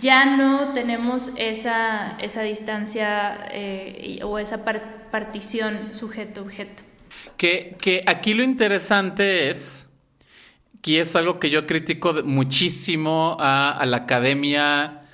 [0.00, 6.82] ya no tenemos esa, esa distancia eh, o esa par- partición sujeto-objeto.
[7.36, 9.88] Que, que aquí lo interesante es,
[10.82, 15.04] que es algo que yo critico muchísimo a, a la academia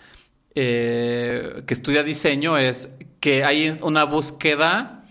[0.55, 5.05] eh, que estudia diseño, es que hay una búsqueda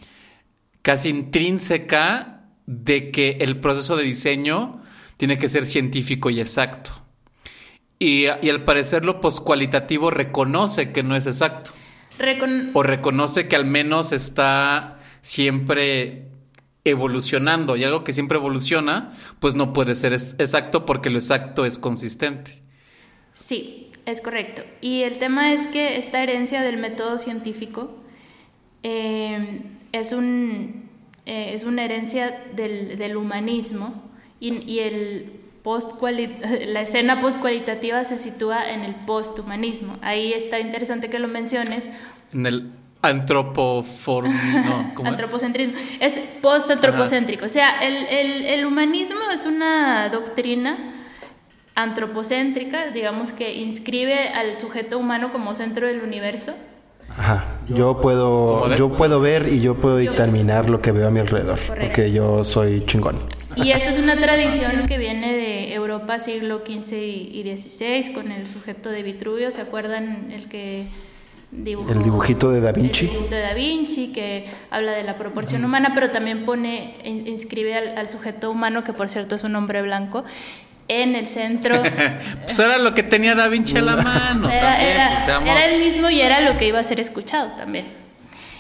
[0.81, 4.81] casi intrínseca de que el proceso de diseño
[5.15, 6.91] tiene que ser científico y exacto.
[7.99, 11.71] Y, y al parecer lo poscualitativo reconoce que no es exacto.
[12.19, 16.26] Recon- o reconoce que al menos está siempre
[16.89, 21.77] evolucionando y algo que siempre evoluciona, pues no puede ser exacto porque lo exacto es
[21.77, 22.61] consistente.
[23.33, 24.63] Sí, es correcto.
[24.81, 27.95] Y el tema es que esta herencia del método científico
[28.83, 29.61] eh,
[29.91, 30.89] es, un,
[31.25, 34.03] eh, es una herencia del, del humanismo
[34.39, 35.31] y, y el
[35.67, 36.01] post
[36.67, 39.97] la escena postcualitativa se sitúa en el posthumanismo.
[40.01, 41.89] Ahí está interesante que lo menciones.
[42.31, 42.71] En el
[43.01, 44.31] antropoform...
[44.65, 45.13] No, ¿cómo es?
[45.13, 45.73] Antropocentrismo.
[45.99, 47.45] Es post-antropocéntrico.
[47.45, 50.93] O sea, el, el- el humanismo es una doctrina
[51.75, 56.53] antropocéntrica, digamos que inscribe al sujeto humano como centro del universo.
[57.17, 57.45] Ajá.
[57.67, 61.59] Yo puedo, yo puedo ver y yo puedo determinar lo que veo a mi alrededor.
[61.67, 61.87] Correcto.
[61.87, 63.19] Porque yo soy chingón.
[63.55, 68.31] Y esta es una tradición que viene de Europa siglo XV y y XVI con
[68.31, 69.49] el sujeto de Vitruvio.
[69.51, 70.87] ¿Se acuerdan el que
[71.51, 73.05] El dibujito de Da Vinci.
[73.05, 77.25] El dibujito de Da Vinci que habla de la proporción humana, pero también pone, in-
[77.27, 80.25] inscribe al, al sujeto humano, que por cierto es un hombre blanco,
[80.89, 81.81] en el centro.
[82.41, 84.49] Pues era lo que tenía Da Vinci a la mano.
[84.49, 86.99] era, también, era- pues, seamos- era el mismo y era lo que iba a ser
[86.99, 87.87] escuchado también.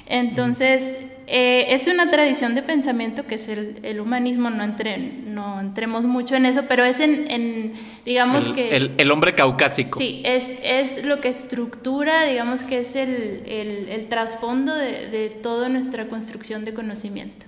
[0.05, 5.59] Entonces, eh, es una tradición de pensamiento que es el, el humanismo, no, entre, no
[5.59, 7.73] entremos mucho en eso, pero es en, en,
[8.05, 8.75] digamos el, que...
[8.75, 9.97] el- el hombre caucásico.
[9.99, 15.29] Sí, es, es lo que estructura, digamos que es el, el- el trasfondo de, de
[15.29, 17.45] toda nuestra construcción de conocimiento.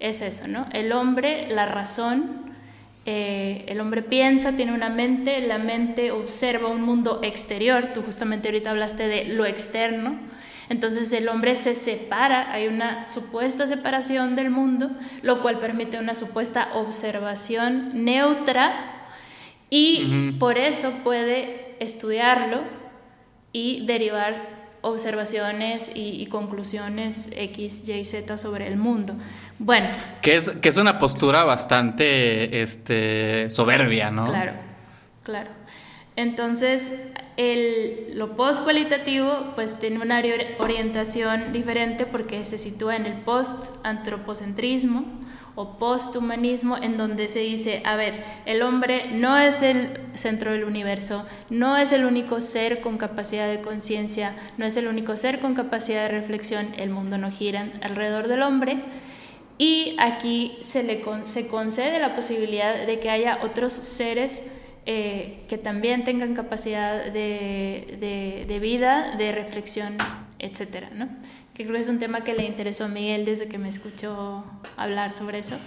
[0.00, 0.66] Es eso, ¿no?
[0.72, 2.50] El hombre, la razón,
[3.06, 8.48] eh, el hombre piensa, tiene una mente, la mente observa un mundo exterior, tú justamente
[8.48, 10.16] ahorita hablaste de lo externo,
[10.70, 16.14] entonces el hombre se separa, hay una supuesta separación del mundo, lo cual permite una
[16.14, 19.08] supuesta observación neutra
[19.68, 22.60] y por eso puede estudiarlo
[23.52, 29.14] y derivar observaciones y, y conclusiones X, Y, Z sobre el mundo.
[29.58, 29.88] Bueno,
[30.22, 34.26] Que es, que es una postura bastante este, soberbia, ¿no?
[34.26, 34.52] claro,
[35.24, 35.50] claro.
[36.14, 37.10] Entonces,
[37.40, 45.04] el, lo post-cualitativo pues tiene una ori- orientación diferente porque se sitúa en el post-antropocentrismo
[45.54, 50.64] o post-humanismo en donde se dice, a ver, el hombre no es el centro del
[50.64, 55.40] universo, no es el único ser con capacidad de conciencia, no es el único ser
[55.40, 58.78] con capacidad de reflexión, el mundo no gira alrededor del hombre,
[59.58, 64.44] y aquí se le se concede la posibilidad de que haya otros seres
[64.92, 69.92] eh, que también tengan capacidad de, de- de vida, de reflexión,
[70.40, 71.08] etcétera, ¿no?
[71.54, 74.42] Que creo que es un tema que le interesó a Miguel desde que me escuchó
[74.76, 75.54] hablar sobre eso.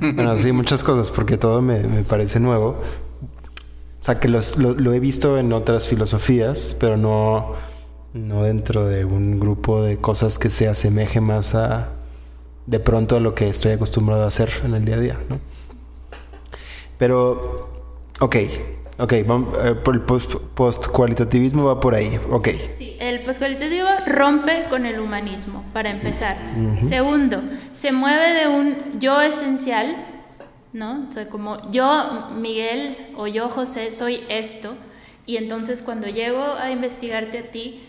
[0.00, 2.76] Bueno, sí, muchas cosas, porque todo me, me parece nuevo.
[4.00, 7.54] O sea, que los- lo, lo he visto en otras filosofías, pero no,
[8.14, 11.88] no dentro de un grupo de cosas que se asemeje más a,
[12.66, 15.36] de pronto, a lo que estoy acostumbrado a hacer en el día a día, ¿no?
[16.98, 17.61] Pero,
[18.20, 18.36] ok,
[18.98, 22.48] ok, eh, el post- post-cualitativismo va por ahí, ok.
[22.70, 26.36] Sí, el poscualitativo rompe con el humanismo, para empezar.
[26.88, 27.42] Segundo,
[27.72, 29.96] se mueve de un yo esencial,
[30.72, 31.04] ¿no?
[31.08, 34.74] O sea, como yo, Miguel, o yo, José, soy esto,
[35.26, 37.82] y entonces cuando llego a investigarte a ti,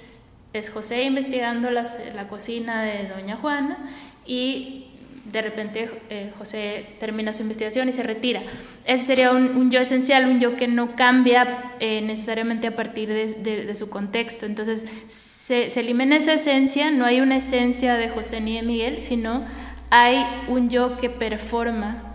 [0.53, 3.89] es José investigando las- la cocina de Doña Juana,
[4.25, 4.87] y
[5.25, 8.41] de repente eh, José termina su investigación y se retira.
[8.85, 13.07] Ese sería un, un yo esencial, un yo que no cambia eh, necesariamente a partir
[13.09, 14.45] de, de- de su contexto.
[14.45, 19.01] Entonces se, se elimina esa esencia, no hay una esencia de José ni de Miguel,
[19.01, 19.45] sino
[19.89, 22.09] hay un yo que performa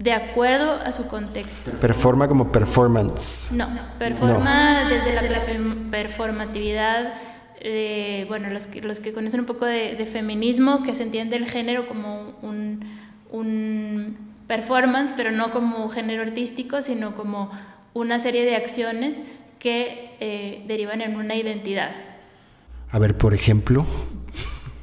[0.00, 1.72] de acuerdo a su contexto.
[1.80, 3.52] Performa como performance.
[3.56, 5.22] No, performa desde la
[5.90, 7.14] performatividad.
[7.60, 11.36] Eh, bueno, los que, los que conocen un poco de, de feminismo, que se entiende
[11.36, 12.84] el género como un,
[13.30, 17.50] un performance, pero no como un género artístico, sino como
[17.94, 19.22] una serie de acciones
[19.58, 21.90] que eh, derivan en una identidad.
[22.90, 23.86] A ver, por ejemplo,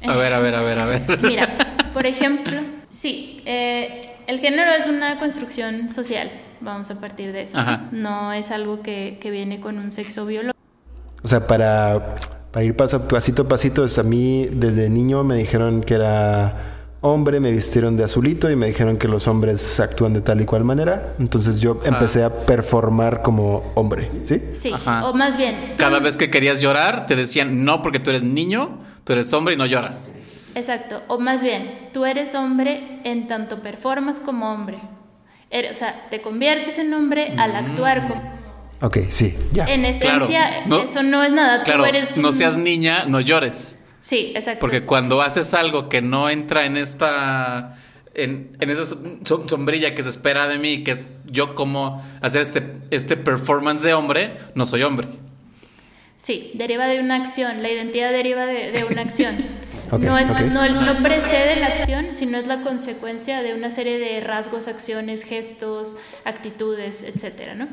[0.04, 1.02] A ver, a ver, a ver, a ver.
[1.22, 1.48] Mira,
[1.92, 2.60] por ejemplo,
[2.90, 7.58] sí, eh, el género es una construcción social, vamos a partir de eso.
[7.58, 7.88] Ajá.
[7.90, 10.56] No es algo que, que viene con un sexo biológico.
[11.22, 12.16] O sea, para,
[12.56, 16.94] para ir paso, pasito a pasito, es a mí desde niño me dijeron que era
[17.02, 20.46] hombre, me vistieron de azulito y me dijeron que los hombres actúan de tal y
[20.46, 21.12] cual manera.
[21.18, 24.42] Entonces yo empecé a performar como hombre, ¿sí?
[24.54, 25.04] Sí, Ajá.
[25.06, 28.78] o más bien, Cada vez que querías llorar, te decían no porque tú eres niño,
[29.04, 30.14] tú eres hombre y no lloras.
[30.54, 34.78] exacto, o más bien, tú eres hombre en tanto performas como hombre.
[35.50, 38.35] Eres- o sea, te conviertes en hombre al actuar como
[38.82, 39.64] Ok, sí, ya.
[39.66, 41.58] En esencia, Claro, no- eso no es nada.
[41.64, 42.16] Tú Claro, eres.
[42.18, 43.78] no seas niña, no llores.
[44.02, 44.60] Sí, exacto.
[44.60, 47.76] Porque cuando haces algo que no entra en esta.
[48.14, 52.40] En, en esa som- sombrilla que se espera de mí, que es yo como hacer
[52.42, 55.08] este, este performance de hombre, no soy hombre.
[56.16, 57.62] Sí, deriva de una acción.
[57.62, 59.36] La identidad deriva de, de una acción.
[59.88, 60.40] Ok, no, es, ok.
[60.52, 65.22] no, no precede la acción, sino es la consecuencia de una serie de rasgos, acciones,
[65.22, 67.68] gestos, actitudes, etcétera, ¿no?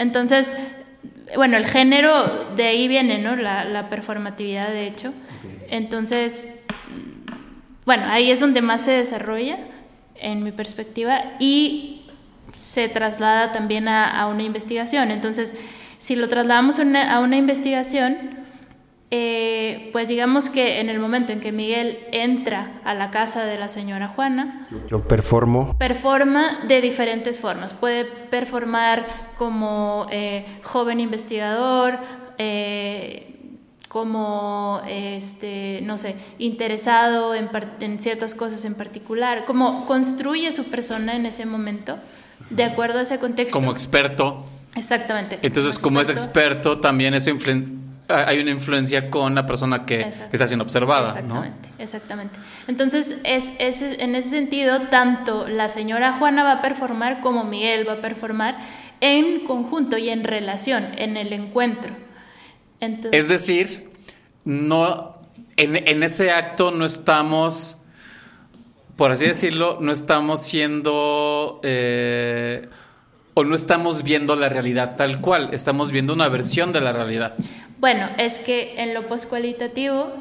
[0.00, 0.54] Entonces,
[1.36, 3.36] bueno, el género de ahí viene, ¿no?
[3.36, 5.12] La, la performatividad, de hecho.
[5.68, 6.62] Entonces,
[7.84, 9.58] bueno, ahí es donde más se desarrolla,
[10.16, 12.06] en mi perspectiva, y
[12.56, 15.10] se traslada también a, a una investigación.
[15.10, 15.54] Entonces,
[15.98, 18.16] si lo trasladamos una, a una investigación,
[19.12, 23.58] eh, pues digamos que en el momento en que Miguel entra a la casa de
[23.58, 25.76] la señora Juana, Yo performo.
[25.78, 27.74] performa de diferentes formas.
[27.74, 29.06] Puede performar
[29.36, 31.98] como eh, joven investigador,
[32.38, 33.26] eh,
[33.88, 37.48] como, este, no sé, interesado en,
[38.00, 41.98] ciertas cosas en particular, como construye su persona en ese momento,
[42.50, 43.58] de acuerdo a ese contexto.
[43.58, 44.44] Como experto.
[44.76, 45.40] Exactamente.
[45.42, 47.79] Entonces, como es experto, también eso influen-
[48.10, 50.30] hay una influencia con la persona que Exacto.
[50.32, 51.44] está siendo observada, ¿no?
[51.44, 52.38] Exactamente, exactamente.
[52.68, 57.88] Entonces, es, es- en ese sentido, tanto la señora Juana va a performar como Miguel
[57.88, 58.58] va a performar
[59.00, 61.94] en conjunto y en relación, en el encuentro.
[62.80, 63.90] Entonces, Es decir,
[64.44, 65.16] no
[65.56, 67.76] en, en ese acto no estamos,
[68.96, 72.68] por así decirlo, no estamos siendo eh,
[73.34, 77.34] o no estamos viendo la realidad tal cual, estamos viendo una versión de la realidad.
[77.80, 80.12] Bueno, es que en lo poscualitativo,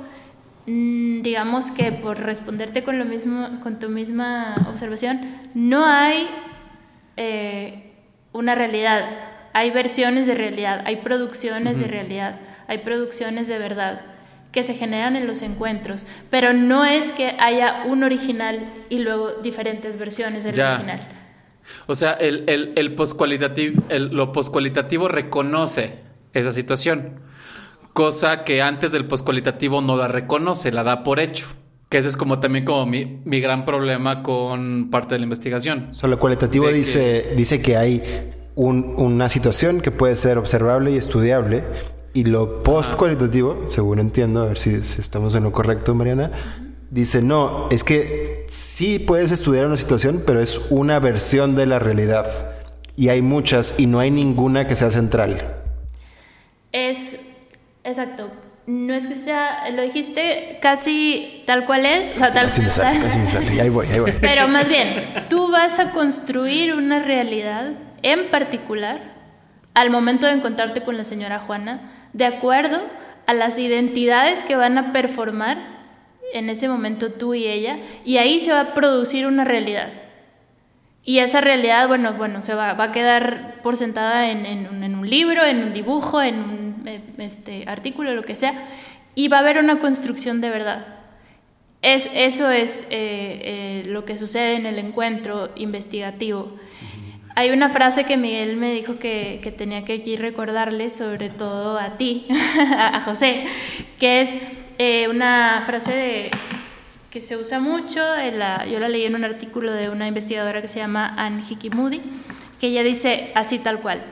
[0.65, 5.19] mm, digamos que por responderte con lo mismo, con tu misma observación,
[5.53, 6.27] no hay
[7.17, 7.91] eh,
[8.31, 9.09] una realidad.
[9.53, 14.01] Hay versiones de realidad, hay producciones de realidad, hay producciones de verdad
[14.51, 19.31] que se generan en los encuentros, pero no es que haya un original y luego
[19.43, 20.73] diferentes versiones del Ya.
[20.75, 20.99] original.
[21.87, 25.95] O sea, el, el, el- lo poscualitativo reconoce
[26.33, 27.19] esa situación,
[27.99, 31.47] cosa que antes del poscualitativo no la reconoce, la da por hecho.
[31.89, 35.89] Que ese es como también como mi, mi gran problema con parte de la investigación.
[35.91, 38.01] Solo cualitativo De que- dice, dice que hay
[38.55, 41.65] un- una situación que puede ser observable y estudiable.
[42.13, 46.31] Y lo post cualitativo, según entiendo, a ver si, si estamos en lo correcto, Mariana,
[46.89, 51.79] dice, no, es que sí puedes estudiar una situación, pero es una versión de la
[51.79, 52.25] realidad.
[52.95, 55.57] Y hay muchas y no hay ninguna que sea central.
[56.71, 57.19] Es,
[57.83, 58.29] exacto,
[58.67, 62.69] no es que sea, lo dijiste casi tal cual es, o sea, tal, Casi me
[62.69, 63.61] sale, casi me sale.
[63.61, 64.13] Ahí voy, ahí voy.
[64.21, 64.93] Pero más bien,
[65.29, 67.71] tú vas a construir una realidad
[68.03, 68.99] en particular
[69.73, 71.81] al momento de encontrarte con la señora Juana,
[72.13, 72.81] de acuerdo
[73.25, 75.57] a las identidades que van a performar
[76.33, 79.87] en ese momento tú y ella, y ahí se va a producir una realidad.
[81.03, 84.83] Y esa realidad, bueno, bueno, se va, va a quedar por sentada en, en un-
[84.83, 86.68] en un libro, en un dibujo, en un
[87.17, 88.53] este, artículo, lo que sea,
[89.15, 90.85] y va a haber una construcción de verdad.
[91.81, 96.51] Es, eso es eh, eh, lo que sucede en el encuentro investigativo.
[97.35, 101.77] Hay una frase que Miguel me dijo que, que tenía que aquí recordarle, sobre todo
[101.79, 102.27] a ti,
[102.77, 103.45] a José,
[103.97, 104.39] que es
[104.77, 106.31] eh, una frase de-
[107.09, 108.01] que se usa mucho,
[108.33, 112.01] la- yo la leí en un artículo de una investigadora que se llama Anne Hickey-Moody,
[112.59, 114.03] que ella dice así tal cual,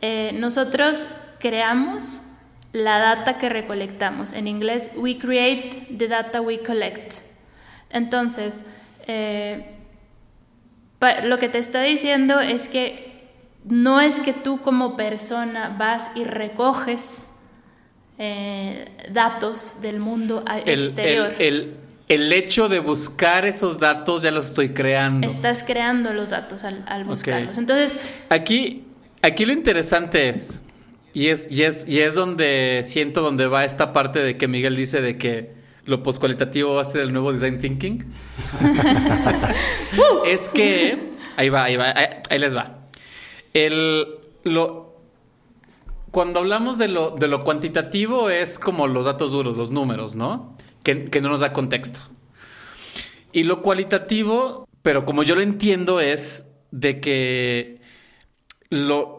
[0.00, 1.06] eh, nosotros
[1.48, 2.20] creamos
[2.72, 4.32] la data que recolectamos.
[4.32, 7.14] En inglés, we create the data we collect.
[7.90, 8.66] Entonces,
[9.06, 9.72] eh,
[11.24, 13.26] lo que te está diciendo es que
[13.64, 17.26] no es que tú como persona vas y recoges
[18.18, 21.34] eh, datos del mundo El, exterior.
[21.38, 21.76] el, el-
[22.08, 25.26] el hecho de buscar esos datos ya los estoy creando.
[25.26, 27.58] Estás creando los datos al, al buscarlos.
[27.58, 28.84] Entonces, Aquí,
[29.22, 30.62] aquí lo interesante es,
[31.16, 34.76] y es, y es, y es donde siento donde va esta parte de que Miguel
[34.76, 35.54] dice de que
[35.86, 37.96] lo poscualitativo va a ser el nuevo design thinking.
[40.26, 42.80] es que, ahí va, ahí va, ahí, ahí les va.
[43.54, 44.06] El,
[44.44, 45.00] lo,
[46.10, 50.54] cuando hablamos de lo, de lo cuantitativo es como los datos duros, los números, ¿no?
[50.82, 52.00] Que, que no nos da contexto.
[53.32, 57.80] Y lo cualitativo, pero como yo lo entiendo, es de que
[58.68, 59.15] lo,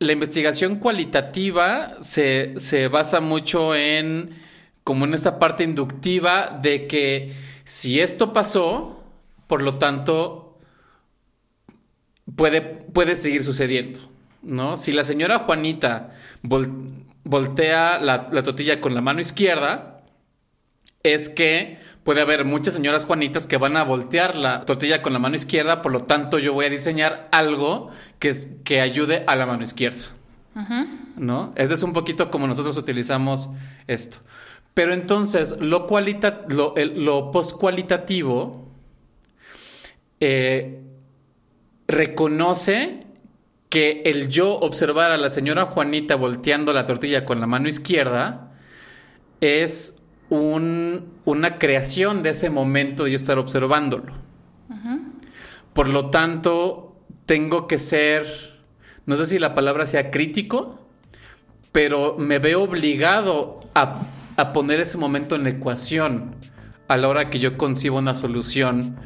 [0.00, 4.34] la investigación cualitativa se, se basa mucho en
[4.82, 7.32] como en esta parte inductiva de que
[7.64, 9.04] si esto pasó,
[9.46, 10.58] por lo tanto,
[12.34, 14.00] puede, puede seguir sucediendo.
[14.42, 14.78] ¿no?
[14.78, 20.02] Si la señora Juanita vol- voltea la, la tortilla con la mano izquierda,
[21.02, 25.18] es que puede haber muchas señoras Juanitas que van a voltear la tortilla con la
[25.18, 29.36] mano izquierda, por lo tanto yo voy a diseñar algo que, es, que ayude a
[29.36, 30.02] la mano izquierda.
[31.16, 31.52] ¿No?
[31.56, 33.48] Ese es un poquito como nosotros utilizamos
[33.86, 34.18] esto.
[34.74, 38.68] Pero entonces, lo, cualita lo, el- lo postcualitativo
[40.20, 40.82] eh,
[41.88, 43.06] reconoce
[43.68, 48.52] que el yo observar a la señora Juanita volteando la tortilla con la mano izquierda
[49.40, 49.99] es
[50.30, 54.12] un- una creación de ese momento de yo estar observándolo.
[55.74, 58.24] Por lo tanto, tengo que ser,
[59.06, 60.80] no sé si la palabra sea crítico,
[61.72, 64.00] pero me veo obligado a,
[64.36, 66.34] a poner ese momento en la ecuación
[66.88, 68.96] a la hora que yo concibo una solución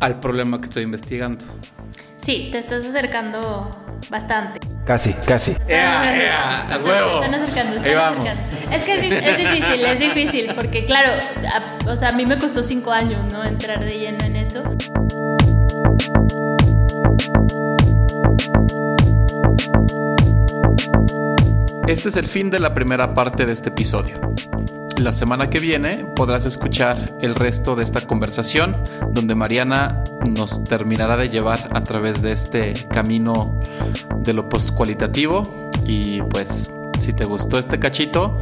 [0.00, 1.44] al problema que estoy investigando.
[2.18, 3.70] Sí, te estás acercando
[4.10, 4.60] bastante.
[4.84, 5.56] Casi, casi.
[5.68, 6.66] ¡Ea, ea!
[6.74, 7.22] ¡A huevo!
[7.22, 8.28] están acercando, Ahí están vamos.
[8.28, 8.76] acercando.
[8.76, 11.12] Es que es, di- es difícil, es difícil, porque claro,
[11.86, 13.44] a, o sea, a mí me costó cinco años, ¿no?
[13.44, 14.62] Entrar de lleno en eso.
[21.86, 24.16] Este es el fin de la primera parte de este episodio.
[25.02, 28.76] La semana que viene podrás escuchar el resto de esta conversación
[29.10, 33.60] donde Mariana nos terminará de llevar a través de este camino
[34.18, 35.42] de lo postcualitativo
[35.84, 38.38] y pues si te gustó este cachito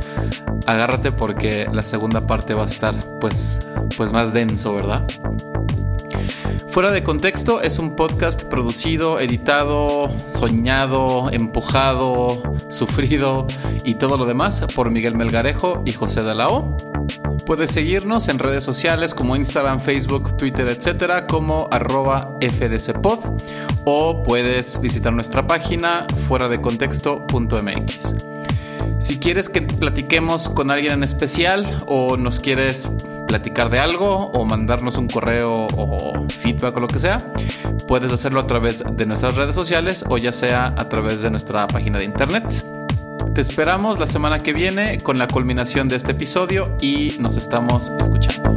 [0.66, 5.06] agárrate porque la segunda parte va a estar pues pues más denso, ¿verdad?
[6.70, 12.40] Fuera de contexto es un podcast producido, editado, soñado, empujado,
[12.70, 13.48] sufrido
[13.82, 16.76] y todo lo demás por Miguel Melgarejo y José de la O.
[17.44, 23.18] Puedes seguirnos en redes sociales como Instagram, Facebook, Twitter, etcétera, como arroba fdcpod
[23.84, 28.14] o puedes visitar nuestra página fuera de contexto.mx.
[29.00, 32.92] Si quieres que platiquemos con alguien en especial o nos quieres
[33.26, 37.16] platicar de algo o mandarnos un correo o feedback o lo que sea,
[37.88, 41.66] puedes hacerlo a través de nuestras redes sociales o ya sea a través de nuestra
[41.66, 42.44] página de internet.
[43.34, 47.90] Te esperamos la semana que viene con la culminación de este episodio y nos estamos
[47.98, 48.54] escuchando.